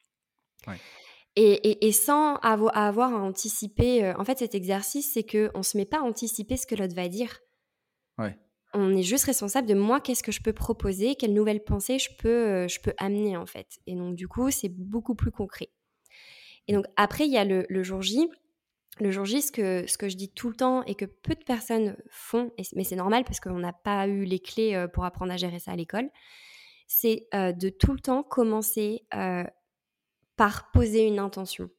[1.36, 5.86] Et, sans avoir, avoir, à anticiper, en fait, cet exercice, c'est qu'on ne se met
[5.86, 7.38] pas à anticiper ce que l'autre va dire.
[8.18, 8.38] Ouais
[8.72, 12.10] on est juste responsable de moi, qu'est-ce que je peux proposer, quelle nouvelle pensée je
[12.18, 13.80] peux, euh, je peux amener en fait.
[13.86, 15.70] Et donc du coup, c'est beaucoup plus concret.
[16.68, 18.28] Et donc après, il y a le, jour J.
[19.00, 21.34] Le jour J, ce que, ce que je dis tout le temps et que peu
[21.34, 25.04] de personnes font, mais c'est normal parce qu'on n'a pas eu les clés euh, pour
[25.04, 26.08] apprendre à gérer ça à l'école,
[26.86, 29.04] c'est euh, de tout le temps commencer
[30.36, 31.70] par poser une intention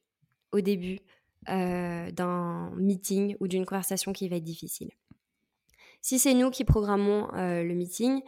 [0.52, 1.00] au début
[1.46, 4.90] d'un meeting ou d'une conversation qui va être difficile.
[6.02, 8.20] Si c'est nous qui programmons euh, le meeting,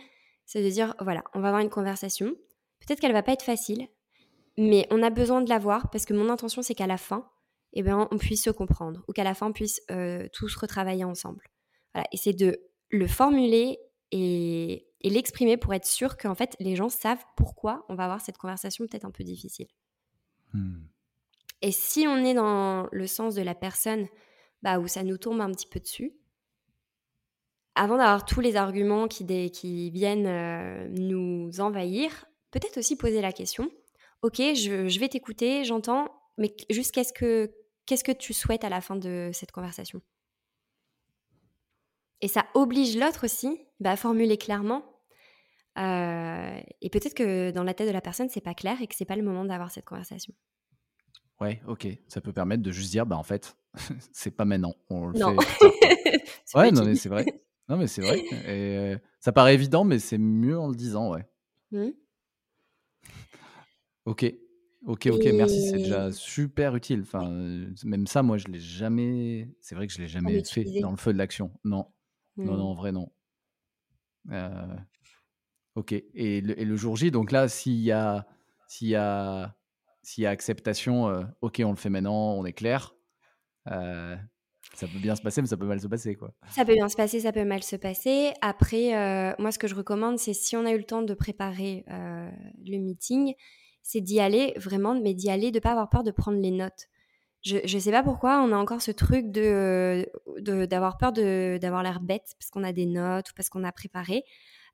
[0.47, 2.35] c'est de dire voilà, on va avoir une conversation.
[2.81, 3.89] Peut-être qu'elle va pas être facile,
[4.57, 7.29] mais on a besoin de la voir parce que mon intention c'est qu'à la fin,
[7.73, 11.05] eh ben, on puisse se comprendre ou qu'à la fin on puisse euh, tous retravailler
[11.05, 11.45] ensemble.
[11.93, 12.61] Voilà, et c'est de
[12.91, 13.79] le formuler
[14.13, 18.39] et, l'exprimer pour être sûr qu'en fait les gens savent pourquoi on va avoir cette
[18.39, 19.67] conversation peut-être un peu difficile.
[20.53, 20.85] Hmm.
[21.61, 24.07] Et si on est dans le sens de la personne
[24.63, 26.15] bah, où ça nous tombe un petit peu dessus,
[27.75, 33.33] avant d'avoir tous les arguments qui, qui viennent euh, nous envahir, peut-être aussi poser la
[33.33, 33.71] question.
[34.23, 36.09] Ok, je, vais t'écouter, j'entends,
[36.39, 37.53] mais juste qu'est-ce que,
[37.87, 40.01] qu'est-ce que tu souhaites à la fin de cette conversation?
[42.21, 44.83] Et ça oblige l'autre aussi bah, à formuler clairement.
[45.77, 48.95] Euh, et peut-être que dans la tête de la personne, c'est pas clair et que
[48.95, 50.33] c'est pas le moment d'avoir cette conversation.
[51.41, 51.87] Ouais, ok.
[52.09, 53.57] Ça peut permettre de juste dire, bah en fait,
[54.13, 54.75] c'est pas maintenant.
[54.89, 55.37] On le non.
[55.41, 56.25] fait.
[56.55, 57.27] ouais, non, mais c'est vrai.
[57.69, 58.19] Non, mais c'est vrai.
[58.49, 61.27] Et ça paraît évident, mais c'est mieux en le disant, ouais.
[61.71, 61.91] Mmh.
[64.07, 64.35] Ok.
[64.87, 67.01] Ok, ok, merci, c'est déjà super utile.
[67.03, 67.31] Enfin,
[67.85, 69.49] même ça, moi, je l'ai jamais.
[69.61, 71.53] C'est vrai que je l'ai jamais fait dans le feu de l'action.
[71.65, 71.87] Non,
[72.37, 72.77] non, non, en mmh.
[72.77, 73.11] vrai, non.
[75.75, 75.93] Ok.
[75.93, 78.27] Et le, jour J, donc là, s'il y a,
[78.69, 79.57] s'il y a,
[80.03, 82.95] s'il y a acceptation, ok, on le fait maintenant, on est clair.
[84.73, 86.33] Ça peut bien se passer, mais ça peut mal se passer, quoi.
[86.51, 88.33] Ça peut bien se passer, ça peut mal se passer.
[88.41, 91.15] Après, euh, moi, ce que je recommande, c'est si on a eu le temps de
[91.15, 92.31] préparer euh,
[92.67, 93.35] le meeting,
[93.83, 96.89] c'est d'y aller vraiment, mais d'y aller, de pas avoir peur de prendre les notes.
[97.43, 100.09] Je ne sais pas pourquoi on a encore ce truc de
[100.41, 104.25] d'avoir peur d'avoir l'air bête parce qu'on a des notes ou parce qu'on a préparé,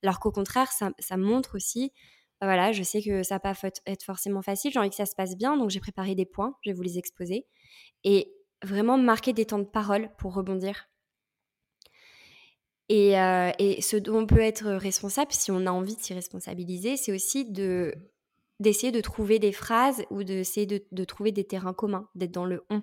[0.04, 1.92] alors qu'au contraire, ça, montre aussi.
[2.40, 3.54] Bah voilà, je sais que ça va pas
[3.86, 4.70] être forcément facile.
[4.72, 6.56] J'ai envie que ça se passe bien, donc j'ai préparé des points.
[6.62, 7.44] Je vais vous les exposer.
[8.04, 10.88] Et vraiment marquer des temps de parole pour rebondir.
[12.88, 16.12] Et, euh, et, ce dont on peut être responsable, si on a envie de s'y
[16.12, 17.94] responsabiliser, c'est aussi de
[18.58, 22.44] d'essayer de trouver des phrases ou d'essayer de, de, trouver des terrains communs, d'être dans
[22.44, 22.82] le on.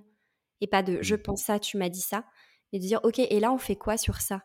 [0.60, 1.22] Et pas de je mmh.
[1.22, 2.26] pense ça, tu m'as dit ça.
[2.74, 4.42] Et de dire, ok, et là, on fait quoi sur ça?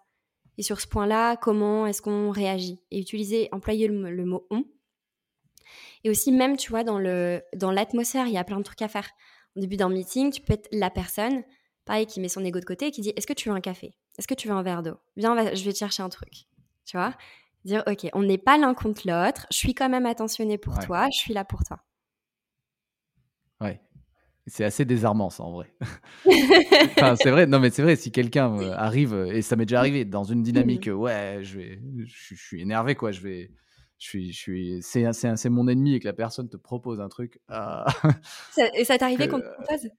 [0.59, 2.81] Et sur ce point-là, comment est-ce qu'on réagit?
[2.90, 4.64] Et utiliser, employer le, le, mot on.
[6.05, 8.88] Et aussi, même, tu vois, dans l'atmosphère, dans il y a plein de trucs à
[8.88, 9.09] faire
[9.57, 11.43] au début d'un meeting, tu peux être la personne,
[11.85, 13.61] pareil, qui met son ego de côté et qui dit Est-ce que tu veux un
[13.61, 13.95] café?
[14.19, 14.97] Est-ce que tu veux un verre d'eau?
[15.17, 16.47] Viens, je vais te chercher un truc.
[16.85, 17.15] Tu vois?
[17.65, 21.07] Dire, ok, on n'est pas l'un contre l'autre, je suis quand même attentionné pour toi,
[21.12, 21.79] je suis là pour toi.
[23.61, 23.81] Ouais.
[24.49, 25.73] C'est assez désarmant, ça, en vrai.
[26.25, 30.05] c'est vrai, non, mais c'est vrai, si quelqu'un euh, arrive, et ça m'est déjà arrivé,
[30.05, 33.51] dans une dynamique, ouais, je, vais, je, suis énervé, quoi, je vais.
[34.03, 37.09] Je suis, je suis, c'est, c'est, mon ennemi et que la personne te propose un
[37.09, 37.38] truc.
[37.47, 37.87] Ah,
[38.75, 39.91] et ça t'est arrivé qu'on te propose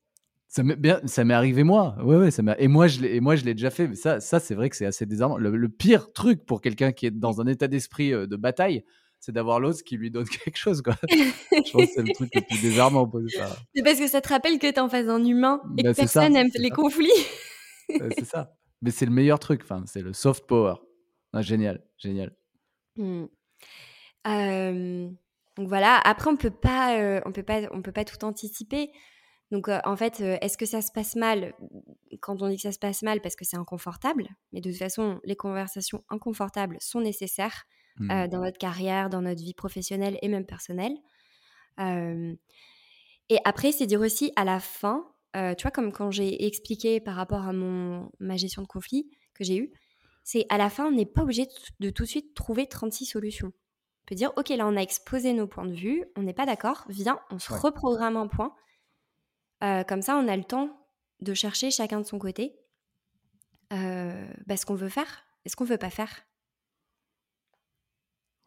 [0.49, 1.95] ça m'est, bien, ça m'est arrivé moi.
[2.03, 3.87] Ouais, ouais, ça et moi je l'ai, et moi je l'ai déjà fait.
[3.87, 5.37] Mais ça, ça c'est vrai que c'est assez désarmant.
[5.37, 8.83] Le, pire truc pour quelqu'un qui est dans un état d'esprit de bataille,
[9.21, 10.81] c'est d'avoir l'autre qui lui donne quelque chose.
[10.81, 10.95] Quoi.
[11.09, 13.09] je pense que c'est le truc le plus désarmant.
[13.73, 15.93] C'est parce que ça te rappelle que tu es en face d'un humain et bah,
[15.93, 17.09] que personne n'aime les conflits.
[17.87, 18.53] c'est ça.
[18.81, 19.61] Mais c'est le meilleur truc.
[19.63, 20.75] Enfin, c'est le soft power.
[21.31, 22.35] Ah, génial, génial.
[24.25, 25.99] Donc voilà.
[26.03, 28.91] Après, on peut pas, euh, on peut pas, on peut pas tout anticiper.
[29.51, 31.53] Donc euh, en fait, euh, est-ce que ça se passe mal?
[32.21, 34.27] Quand on dit que ça se passe mal, parce que c'est inconfortable.
[34.51, 37.65] Mais de toute façon, les conversations inconfortables sont nécessaires
[37.99, 38.27] Mmh.
[38.29, 40.97] Dans notre carrière, dans notre vie professionnelle et même personnelle.
[41.77, 45.05] et après, c'est dire aussi à la fin,
[45.35, 49.43] tu vois, comme quand j'ai expliqué par rapport à mon, ma gestion de conflit que
[49.43, 49.71] j'ai eue,
[50.23, 51.47] c'est à la fin, on n'est pas obligé
[51.79, 53.53] de, tout de suite trouver 36 solutions.
[54.03, 56.45] On peut dire, OK, là, on a exposé nos points de vue, on n'est pas
[56.45, 58.53] d'accord, viens, on se reprogramme un point.
[59.63, 60.77] Euh, comme ça, on a le temps
[61.21, 62.55] de chercher chacun de son côté
[63.71, 66.27] bah, ce qu'on veut faire et ce qu'on veut pas faire.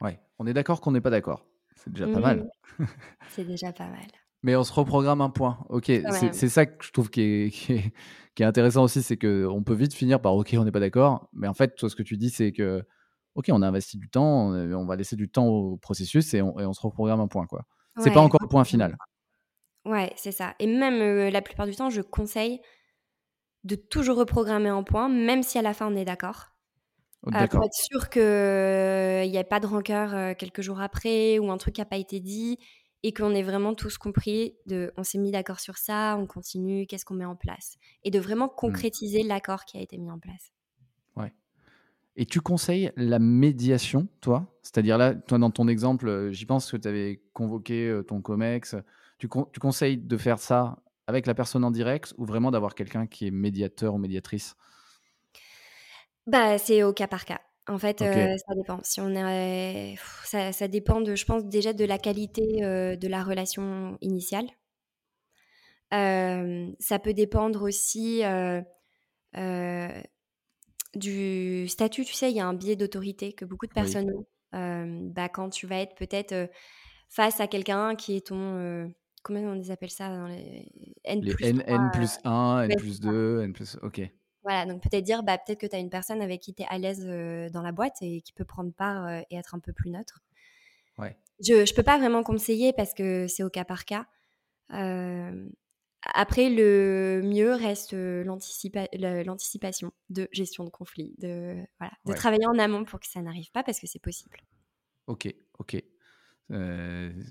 [0.01, 1.47] Ouais, on est d'accord qu'on n'est pas d'accord.
[1.75, 2.49] C'est déjà pas mal.
[2.79, 2.85] Mmh.
[3.31, 4.07] c'est déjà pas mal.
[4.43, 5.59] Mais on se reprogramme un point.
[5.69, 5.91] Ok,
[6.33, 7.51] c'est ça que je trouve qui est,
[8.35, 11.29] qui est, intéressant aussi, c'est qu'on peut vite finir par ok, on n'est pas d'accord.
[11.33, 12.85] Mais en fait, toi, ce que tu dis, c'est que
[13.37, 16.73] ok, on a investi du temps, on va laisser du temps au processus et on,
[16.73, 17.47] se reprogramme un point.
[17.47, 17.65] quoi.
[17.99, 18.97] C'est pas encore le point final.
[19.85, 20.55] Ouais, c'est ça.
[20.59, 22.61] Et même euh, la plupart du temps, je conseille
[23.63, 26.49] de toujours reprogrammer un point, même si à la fin on est d'accord.
[27.29, 31.51] Euh, pour être sûr qu'il n'y ait pas de rancœur euh, quelques jours après ou
[31.51, 32.59] un truc qui n'a pas été dit
[33.03, 36.87] et qu'on ait vraiment tous compris de on s'est mis d'accord sur ça, on continue,
[36.87, 38.57] qu'est-ce qu'on met en place et de vraiment mmh.
[38.57, 40.53] concrétiser l'accord qui a été mis en place.
[42.17, 44.59] Et tu conseilles la médiation, toi?
[44.63, 48.77] C'est-à-dire là, toi dans ton exemple, euh, j'y pense que tu avais convoqué ton COMEX.
[49.19, 53.07] Tu, tu conseilles de faire ça avec la personne en direct ou vraiment d'avoir quelqu'un
[53.07, 54.57] qui est médiateur ou médiatrice?
[56.27, 57.41] Bah, c'est au cas par cas.
[57.69, 58.79] En fait, euh, ça dépend.
[58.83, 63.09] Si on est, ça, ça dépend de, je pense déjà de la qualité euh, de
[63.09, 64.47] la relation initiale.
[65.91, 68.61] ça peut dépendre aussi euh,
[70.95, 72.05] du statut.
[72.05, 74.27] Tu sais, il y a un biais d'autorité que beaucoup de personnes ont.
[74.53, 76.49] bah, quand tu vas être peut-être
[77.09, 80.71] face à quelqu'un qui est ton comment on appelle ça dans les
[81.05, 83.77] N plus N, N plus 1, N plus 2, N plus.
[83.83, 84.01] Ok.
[84.45, 86.67] Voilà, donc peut-être dire, bah, peut-être que tu as une personne avec qui tu es
[86.69, 87.05] à l'aise
[87.53, 90.21] dans la boîte et qui peut prendre part et être un peu plus neutre.
[90.99, 91.17] Ouais.
[91.45, 94.07] Je ne peux pas vraiment conseiller parce que c'est au cas par cas.
[96.15, 102.85] Après, le mieux reste l'anticipation de gestion de conflit, de, voilà, de travailler en amont
[102.85, 104.39] pour que ça n'arrive pas parce que c'est possible.
[105.07, 105.83] Ok, ok.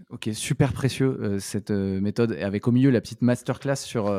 [0.09, 4.09] ok, super précieux cette méthode, avec au milieu la petite masterclass sur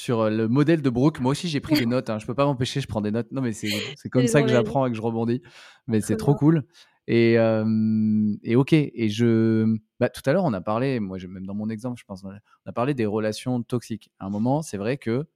[0.00, 1.20] sur euh, le modèle de Brooke.
[1.20, 2.10] Moi aussi, j'ai pris des notes.
[2.10, 2.18] Hein.
[2.18, 3.30] Je peux pas m'empêcher, je prends des notes.
[3.32, 3.70] Non, mais c'est
[4.10, 5.42] comme ça que j'apprends et que je rebondis.
[5.86, 6.64] Mais c'est trop cool.
[7.12, 8.72] Et, ok.
[8.72, 12.04] Et je, bah, tout à l'heure, on a parlé, moi, même dans mon exemple, je
[12.04, 12.30] pense, on
[12.66, 14.10] a parlé des relations toxiques.
[14.20, 15.26] À un moment, c'est vrai que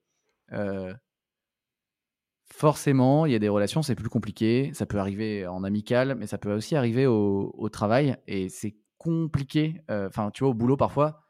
[2.47, 4.71] forcément, il y a des relations, c'est plus compliqué.
[4.75, 8.17] Ça peut arriver en amical, mais ça peut aussi arriver au, travail.
[8.29, 9.81] Et c'est compliqué.
[9.89, 11.25] Enfin, tu vois, au boulot, parfois,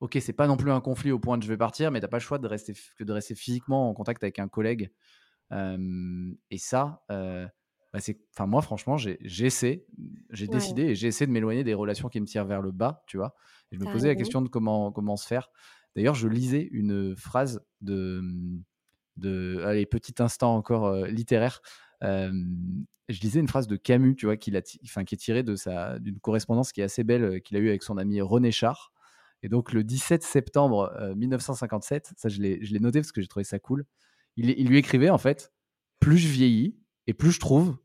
[0.00, 2.08] ok, c'est pas non plus un conflit au point de je vais partir, mais t'as
[2.08, 4.90] pas le choix de rester, que de rester physiquement en contact avec un collègue.
[5.52, 7.02] et ça,
[7.92, 9.86] bah, c'est, enfin moi franchement, j'ai, essayé,
[10.30, 13.02] j'ai décidé et j'ai essayé de m'éloigner des relations qui me tirent vers le bas,
[13.06, 13.34] tu vois.
[13.70, 15.50] Et je me posais la question de comment comment se faire.
[15.94, 18.22] D'ailleurs, je lisais une phrase de
[19.18, 21.60] de allez petit instant encore euh, littéraire.
[22.00, 24.52] je lisais une phrase de Camus, tu vois, qui,
[24.84, 27.60] enfin, qui est tirée de sa d'une correspondance qui est assez belle euh, qu'il a
[27.60, 28.92] eue avec son ami René Char.
[29.42, 33.44] Et donc, le 17 septembre 1957, euh, ça, je l'ai noté parce que j'ai trouvé
[33.44, 33.84] ça cool.
[34.36, 35.52] Il, il, lui écrivait, en fait,
[35.98, 36.78] plus je vieillis
[37.08, 37.76] et plus je trouve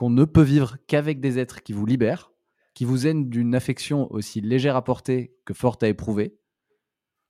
[0.00, 2.32] qu'on ne peut vivre qu'avec des êtres qui vous libèrent,
[2.72, 6.38] qui vous aiment d'une affection aussi légère à porter que forte à éprouver.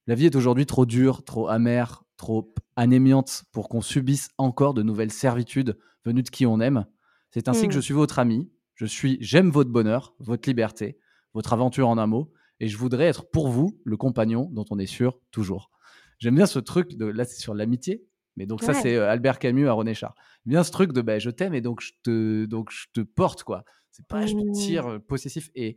[0.06, 4.84] La vie est aujourd'hui trop dure, trop amère, trop anémiante pour qu'on subisse encore de
[4.84, 6.86] nouvelles servitudes venues de qui on aime.
[7.32, 7.82] C'est ainsi que je mmh.
[7.82, 8.48] suis votre ami.
[8.76, 10.96] Je suis, j'aime votre bonheur, votre liberté,
[11.34, 14.78] votre aventure en un mot et je voudrais être pour vous le compagnon dont on
[14.78, 15.72] est sûr toujours.
[16.20, 18.06] J'aime bien ce truc de là c'est sur l'amitié,
[18.36, 20.14] mais donc ça c'est euh, Albert Camus à René Char.
[20.46, 23.42] Bien ce truc de ben je t'aime et donc je te donc je te porte
[23.42, 23.64] quoi.
[23.90, 24.52] C'est pas je Mmh.
[24.52, 25.50] tire possessif.
[25.54, 25.76] Et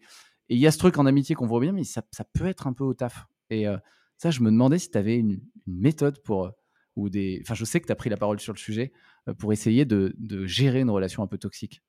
[0.50, 2.68] il y a ce truc en amitié qu'on voit bien, mais ça, ça peut être
[2.68, 3.26] un peu au taf.
[3.50, 3.66] Et
[4.18, 6.52] ça, je me demandais si tu avais une, une, méthode pour.
[6.96, 7.40] ou des...
[7.44, 8.94] Enfin, je sais que tu as pris la parole sur le sujet
[9.40, 11.82] pour essayer de, de gérer une relation un peu toxique.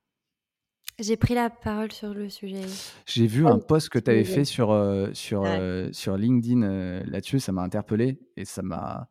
[0.98, 2.62] J'ai pris la parole sur le sujet.
[3.06, 4.68] J'ai vu un post que tu avais fait sur,
[5.12, 5.46] sur,
[5.92, 9.08] sur LinkedIn là-dessus, ça m'a interpellé et ça m'a.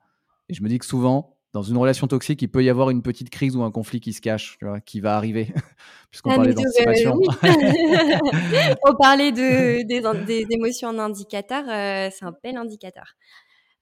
[0.50, 3.04] Et je me dis que souvent, dans une relation toxique, il peut y avoir une
[3.04, 5.54] petite crise ou un conflit qui se cache, tu vois, qui va arriver,
[6.10, 7.16] puisqu'on Ah, parlait d'anticipation.
[7.16, 7.28] oui.
[8.86, 9.84] On parlait de,
[10.26, 13.16] des, des émotions en indicateur, euh, c'est un bel indicateur.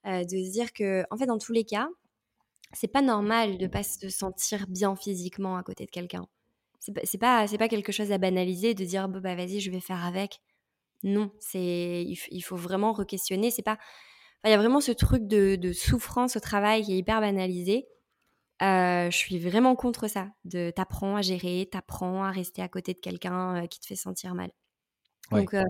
[0.05, 1.87] Euh, de se dire que, en fait, dans tous les cas,
[2.73, 6.27] c'est pas normal de pas se sentir bien physiquement à côté de quelqu'un.
[6.79, 10.03] C'est pas, c'est pas, quelque chose à banaliser de dire, bah vas-y, je vais faire
[10.03, 10.41] avec.
[11.03, 13.51] Non, c'est, il, il faut vraiment re-questionner.
[13.51, 13.77] C'est pas,
[14.45, 17.87] il y a vraiment ce truc de, de souffrance au travail qui est hyper banalisé.
[18.61, 20.29] Euh, je suis vraiment contre ça.
[20.45, 23.95] De t'apprends à gérer, t'apprends à rester à côté de quelqu'un euh, qui te fait
[23.95, 24.51] sentir mal.
[25.31, 25.41] Ouais.
[25.41, 25.63] Donc, euh,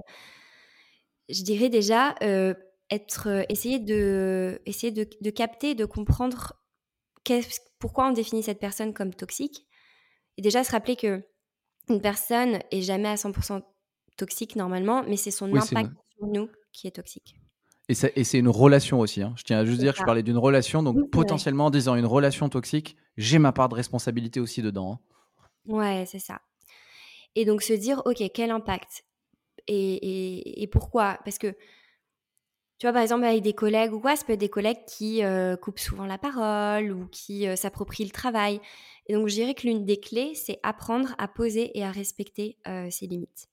[1.29, 2.53] je dirais déjà euh,
[2.89, 6.53] être, essayer de, essayer de, de capter, de comprendre
[7.79, 9.67] pourquoi on définit cette personne comme toxique.
[10.37, 11.23] Et déjà se rappeler que
[11.89, 13.63] une personne est jamais à 100%
[14.17, 17.40] toxique normalement, mais c'est son Oui, impact sur nous qui est toxique.
[17.91, 19.21] Et, c'est une relation aussi.
[19.21, 19.33] hein.
[19.37, 21.95] Je tiens à juste dire que je parlais d'une relation, donc Oui, potentiellement en disant
[21.95, 24.93] une relation toxique, j'ai ma part de responsabilité aussi dedans.
[24.93, 24.99] hein.
[25.65, 26.41] Ouais, c'est ça.
[27.35, 29.03] Et donc se dire, ok, quel impact?
[29.67, 31.19] Et, et, et pourquoi?
[31.23, 31.55] Parce que,
[32.79, 35.23] tu vois, par exemple, avec des collègues ou quoi, ça peut être des collègues qui
[35.23, 38.59] euh, coupent souvent la parole ou qui euh, s'approprient le travail.
[39.07, 42.57] Et donc, je dirais que l'une des clés, c'est apprendre à poser et à respecter
[42.67, 43.50] euh, ses limites.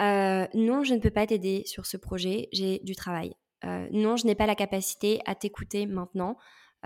[0.00, 3.34] Euh, non, je ne peux pas t'aider sur ce projet, j'ai du travail.
[3.64, 6.36] Euh, non, je n'ai pas la capacité à t'écouter maintenant.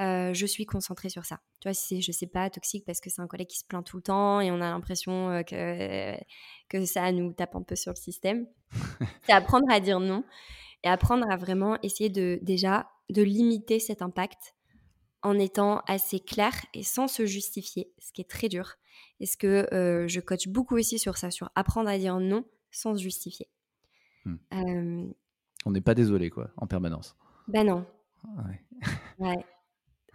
[0.01, 1.41] Euh, je suis concentrée sur ça.
[1.61, 3.65] Tu vois, si c'est, je sais pas, toxique parce que c'est un collègue qui se
[3.65, 6.15] plaint tout le temps et on a l'impression que,
[6.71, 8.47] que ça nous tape un peu sur le système.
[9.27, 10.25] c'est apprendre à dire non
[10.83, 14.55] et apprendre à vraiment essayer de, déjà, de limiter cet impact
[15.23, 18.75] en étant assez clair et sans se justifier, ce qui est très dur.
[19.21, 22.45] Et ce que euh, je coach beaucoup aussi sur ça, sur apprendre à dire non
[22.73, 23.49] sans se justifier.
[24.25, 24.37] Hmm.
[24.55, 25.13] Euh,
[25.65, 27.17] On n'est pas désolé, quoi, en permanence.
[27.49, 27.87] ben non.
[28.25, 28.61] Ouais.
[29.19, 29.47] Ouais.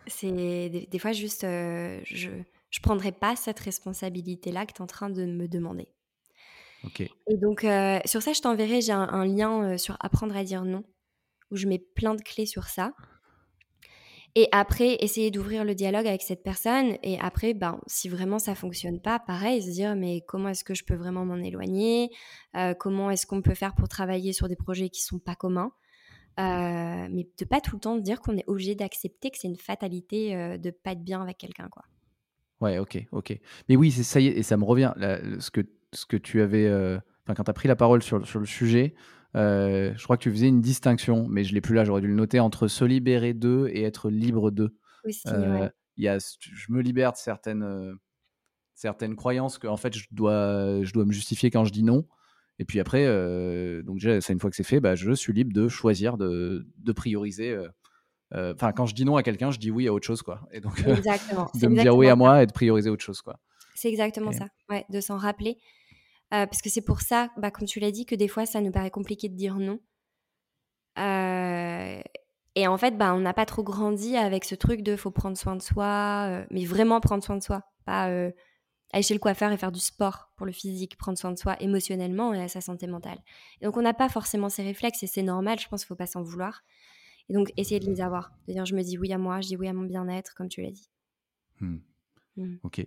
[0.08, 0.32] C'est
[0.70, 2.30] des, des fois juste, euh, je
[2.70, 5.88] je prendrai pas cette responsabilité-là que tu es en train de me demander.
[6.84, 7.02] Ok.
[7.02, 10.64] Et donc, euh, sur ça, je t'enverrai, j'ai un, un lien sur apprendre à dire
[10.66, 10.84] non,
[11.52, 12.94] où je mets plein de clés sur ça.
[14.36, 16.98] Et après, essayer d'ouvrir le dialogue avec cette personne.
[17.02, 20.76] Et après, ben, si vraiment ça fonctionne pas, pareil, se dire, mais comment est-ce que
[20.76, 22.12] je peux vraiment m'en éloigner?
[22.56, 25.72] Euh, Comment est-ce qu'on peut faire pour travailler sur des projets qui sont pas communs?
[26.40, 29.58] Euh, mais de pas tout le temps dire qu'on est obligé d'accepter que c'est une
[29.58, 31.86] fatalité euh, de pas être bien avec quelqu'un, quoi.
[32.62, 33.40] Ouais, ok, ok.
[33.70, 34.94] Mais oui, c'est ça y est, et ça me revient.
[35.40, 35.62] ce, que,
[35.94, 36.68] ce que tu avais.
[36.68, 38.96] euh, Enfin, quand tu as pris la parole sur, sur le sujet,
[39.36, 42.08] euh, je crois que tu faisais une distinction, mais je l'ai plus là, j'aurais dû
[42.08, 44.76] le noter, entre se libérer d'eux et être libre d'eux.
[45.06, 45.72] Aussi, Euh, ouais.
[45.98, 47.94] il y a, je me libère de certaines, euh,
[48.74, 52.06] certaines croyances que en fait je dois, je dois me justifier quand je dis non.
[52.60, 53.06] Et puis après,
[53.84, 56.68] donc déjà, ça, une fois que c'est fait, bah, je suis libre de choisir, de,
[56.80, 57.56] de prioriser.
[58.34, 60.42] Enfin, quand je dis non à quelqu'un, je dis oui à autre chose, quoi.
[60.52, 61.50] Et donc, Exactement.
[61.62, 63.40] de me dire oui à moi et de prioriser autre chose, quoi.
[63.76, 65.58] C'est exactement Et- ça, ouais, de s'en rappeler.
[66.34, 68.62] Euh, parce que c'est pour ça, bah, comme tu l'as dit, que des fois, ça
[68.62, 69.80] nous paraît compliqué de dire non.
[71.00, 72.02] Euh,
[72.56, 75.38] et en fait, bah, on n'a pas trop grandi avec ce truc de faut prendre
[75.38, 77.64] soin de soi, euh, mais vraiment prendre soin de soi.
[77.86, 78.10] Pas
[78.94, 81.62] aller chez le coiffeur et faire du sport pour le physique, prendre soin de soi
[81.62, 83.20] émotionnellement et à sa santé mentale.
[83.62, 85.96] Et donc, on n'a pas forcément ces réflexes et c'est normal, je pense qu'il ne
[85.96, 86.64] faut pas s'en vouloir.
[87.30, 88.32] Et donc, essayer de les avoir.
[88.48, 90.48] De dire, je me dis oui à moi, je dis oui à mon bien-être, comme
[90.48, 90.90] tu l'as dit.
[91.60, 91.78] Hmm.
[92.38, 92.56] Hmm.
[92.64, 92.80] Ok.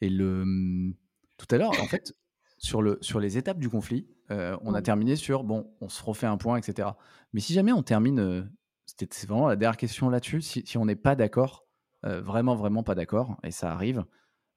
[0.00, 0.94] Et le hum,
[1.38, 2.12] tout à l'heure, en fait,
[2.58, 6.02] sur le sur les étapes du conflit, euh, on a terminé sur bon, on se
[6.02, 6.88] refait un point, etc.
[7.32, 8.42] Mais si jamais on termine, euh,
[8.86, 10.40] c'était c'est vraiment la dernière question là-dessus.
[10.40, 11.66] Si, si on n'est pas d'accord,
[12.04, 14.04] euh, vraiment vraiment pas d'accord, et ça arrive,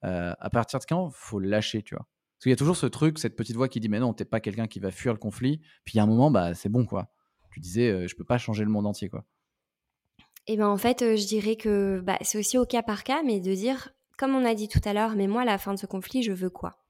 [0.06, 2.08] euh, à partir de quand faut lâcher, tu vois?
[2.36, 4.26] Parce qu'il y a toujours ce truc, cette petite voix qui dit mais non, t'es
[4.26, 5.60] pas quelqu'un qui va fuir le conflit.
[5.86, 7.12] Puis il y a un moment, bah c'est bon quoi.
[7.52, 9.26] Tu disais, je peux pas changer le monde entier quoi.
[10.46, 13.40] Et ben en fait, je dirais que bah, c'est aussi au cas par cas, mais
[13.40, 15.80] de dire, comme on a dit tout à l'heure, mais moi, à la fin de
[15.80, 16.87] ce conflit, je veux quoi?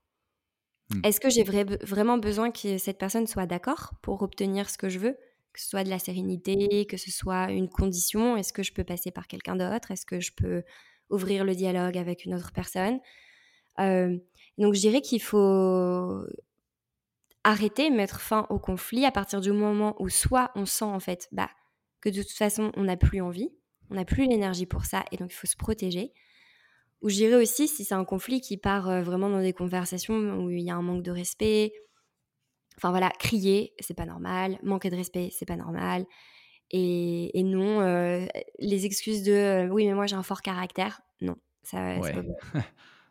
[0.89, 1.01] Hmm.
[1.03, 4.89] Est-ce que j'ai vrai- vraiment besoin que cette personne soit d'accord pour obtenir ce que
[4.89, 5.13] je veux?
[5.53, 8.37] Que ce soit de la sérénité, que ce soit une condition?
[8.37, 9.91] Est-ce que je peux passer par quelqu'un d'autre?
[9.91, 10.63] Est-ce que je peux
[11.09, 12.99] ouvrir le dialogue avec une autre personne?
[13.79, 14.17] Euh,
[14.57, 16.25] Donc je dirais qu'il faut
[17.43, 21.27] arrêter, mettre fin au conflit à partir du moment où soit on sent en fait
[21.31, 21.49] bah,
[22.01, 23.49] que de toute façon on n'a plus envie,
[23.89, 26.13] on n'a plus l'énergie pour ça et donc il faut se protéger,
[27.01, 30.49] Ou je dirais aussi si c'est un conflit qui part vraiment dans des conversations où
[30.49, 31.73] il y a un manque de respect.
[32.77, 34.57] Enfin voilà, crier, c'est pas normal.
[34.63, 36.05] Manquer de respect, c'est pas normal.
[36.71, 38.27] Et, non,
[38.59, 41.01] les excuses de oui, mais moi j'ai un fort caractère.
[41.21, 42.15] Non, ça, ouais.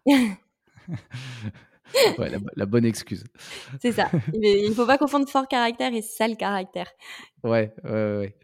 [2.18, 3.24] ouais, la, bonne excuse.
[3.80, 4.10] C'est ça.
[4.32, 6.90] Il ne faut pas confondre fort caractère et sale caractère.
[7.42, 8.36] Ouais, ouais, ouais.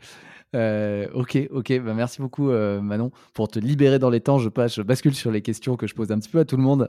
[0.55, 1.80] Euh, ok, ok.
[1.80, 4.38] Bah, merci beaucoup, euh, Manon, pour te libérer dans les temps.
[4.38, 6.57] Je, passe, je bascule sur les questions que je pose un petit peu à tout
[6.57, 6.88] le monde.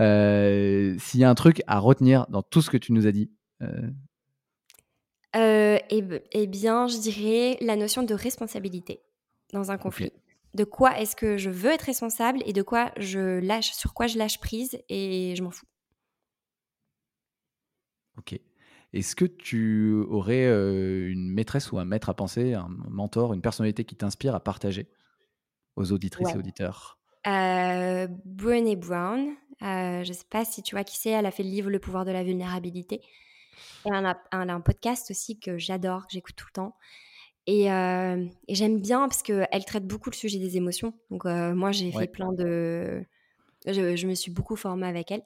[0.00, 3.12] Euh, s'il y a un truc à retenir dans tout ce que tu nous as
[3.12, 3.30] dit.
[5.34, 9.02] Eh, eh, bien, je dirais la notion de responsabilité
[9.52, 10.12] dans un conflit.
[10.54, 14.06] De quoi est-ce que je veux être responsable et de quoi je lâche, sur quoi
[14.06, 15.66] je lâche prise et je m'en fous.
[18.16, 18.40] Ok.
[18.92, 23.84] Est-ce que tu aurais une maîtresse ou un maître à penser, un mentor, une personnalité
[23.84, 24.88] qui t'inspire à partager
[25.76, 26.98] aux auditrices et auditeurs?
[27.26, 31.42] Euh, Brené Brown, je ne sais pas si tu vois qui c'est, elle a fait
[31.42, 33.00] le livre Le pouvoir de la vulnérabilité.
[33.84, 36.76] Et elle a, un podcast aussi que j'adore, que j'écoute tout le temps.
[37.46, 37.64] Et,
[38.48, 40.94] j'aime bien parce qu'elle traite beaucoup le sujet des émotions.
[41.10, 43.04] Donc moi, j'ai fait plein de...
[43.66, 45.22] Je, me suis beaucoup formée avec elle.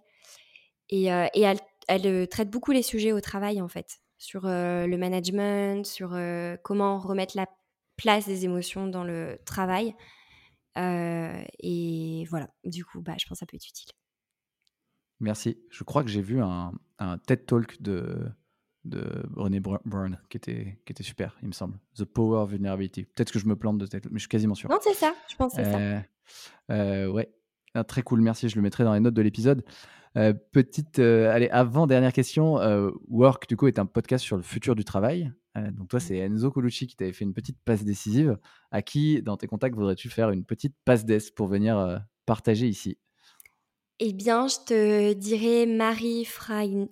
[0.88, 1.58] Et, et elle
[1.90, 6.14] elle euh, traite beaucoup les sujets au travail, en fait, sur euh, le management, sur
[6.14, 7.46] euh, comment remettre la
[7.96, 9.94] place des émotions dans le travail.
[10.76, 13.90] et voilà, du coup, bah, je pense que ça peut être utile.
[15.18, 15.58] Merci.
[15.68, 16.72] Je crois que j'ai vu un,
[17.26, 18.30] TED Talk de,
[18.84, 19.04] de
[19.36, 21.78] René Brown qui était, qui était super, il me semble.
[21.96, 23.04] The Power of Vulnerability.
[23.04, 24.70] Peut-être que je me plante de tête, mais je suis quasiment sûr.
[24.70, 27.10] Non, c'est ça, je pense que c'est ça.
[27.10, 27.34] ouais,
[27.74, 28.48] ah, très cool, merci.
[28.48, 29.64] Je le mettrai dans les notes de l'épisode.
[30.16, 32.58] Euh, petite, euh, allez, avant dernière question.
[32.60, 35.32] Euh, Work, du coup, est un podcast sur le futur du travail.
[35.72, 38.38] donc toi, c'est Enzo Colucci qui t'avait fait une petite passe décisive.
[38.70, 42.98] À qui, dans tes contacts, voudrais-tu faire une petite passe d'ess pour venir partager ici?
[43.98, 46.88] Eh bien, je te dirais Marie Fragno.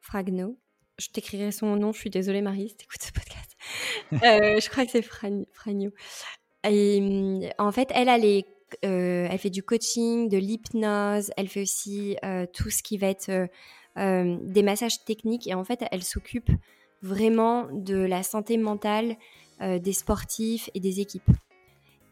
[0.00, 0.58] Fragno.
[0.98, 1.92] Je t'écrirai son nom.
[1.92, 3.56] Je suis désolée, Marie, si t'écoutes ce podcast.
[4.12, 5.90] je crois que c'est Fragno.
[6.64, 11.48] Et, hum, en fait, elle a les euh, elle fait du coaching, de l'hypnose, elle
[11.48, 13.30] fait aussi euh, tout ce qui va être
[13.98, 16.50] euh, des massages techniques et en fait elle s'occupe
[17.02, 19.16] vraiment de la santé mentale
[19.60, 21.30] des sportifs et des équipes.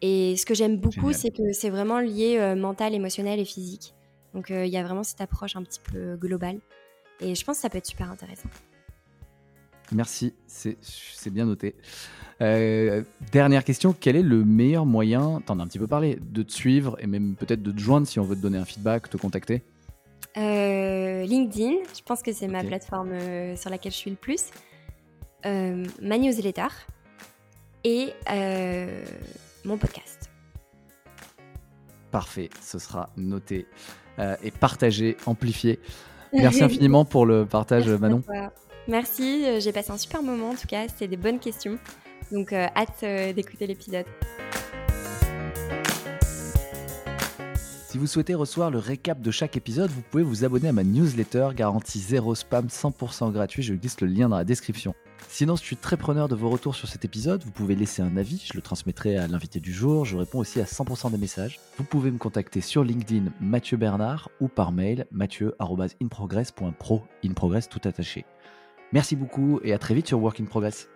[0.02, 3.92] Et ce que j'aime beaucoup, c'est que c'est vraiment lié mental, émotionnel et physique.
[4.34, 6.60] Donc il y a vraiment cette approche un petit peu globale.
[7.18, 8.48] Et je pense que ça peut être super intéressant.
[9.92, 11.74] Merci, c'est bien noté.
[12.40, 16.42] Euh, dernière question, quel est le meilleur moyen, t'en as un petit peu parlé, de
[16.42, 19.10] te suivre et même peut-être de te joindre si on veut te donner un feedback,
[19.10, 19.62] te contacter?
[20.36, 24.50] Euh, LinkedIn, je pense que c'est ma plateforme euh, sur laquelle je suis le plus.
[25.44, 26.68] ma newsletter
[27.84, 28.10] et
[29.64, 30.30] mon podcast.
[32.10, 33.66] Parfait, ce sera noté
[34.42, 35.80] et partagé, amplifié.
[36.32, 38.22] Merci infiniment pour le partage, Manon.
[38.90, 41.78] Merci, j'ai passé un super moment en tout cas, c'était des bonnes questions.
[42.32, 44.06] Donc euh, hâte euh, d'écouter l'épisode.
[47.88, 50.84] Si vous souhaitez recevoir le récap de chaque épisode, vous pouvez vous abonner à ma
[50.84, 53.62] newsletter garantie zéro spam 100% gratuit.
[53.62, 54.94] Je glisse le lien dans la description.
[55.28, 57.42] Sinon, je suis très preneur de vos retours sur cet épisode.
[57.44, 60.04] Vous pouvez laisser un avis, je le transmettrai à l'invité du jour.
[60.04, 61.60] Je réponds aussi à 100% des messages.
[61.78, 67.02] Vous pouvez me contacter sur LinkedIn Mathieu Bernard ou par mail mathieu.inprogress.pro.
[67.24, 68.24] In progress tout attaché.
[68.92, 70.88] Merci beaucoup et à très vite sur Work in Progress.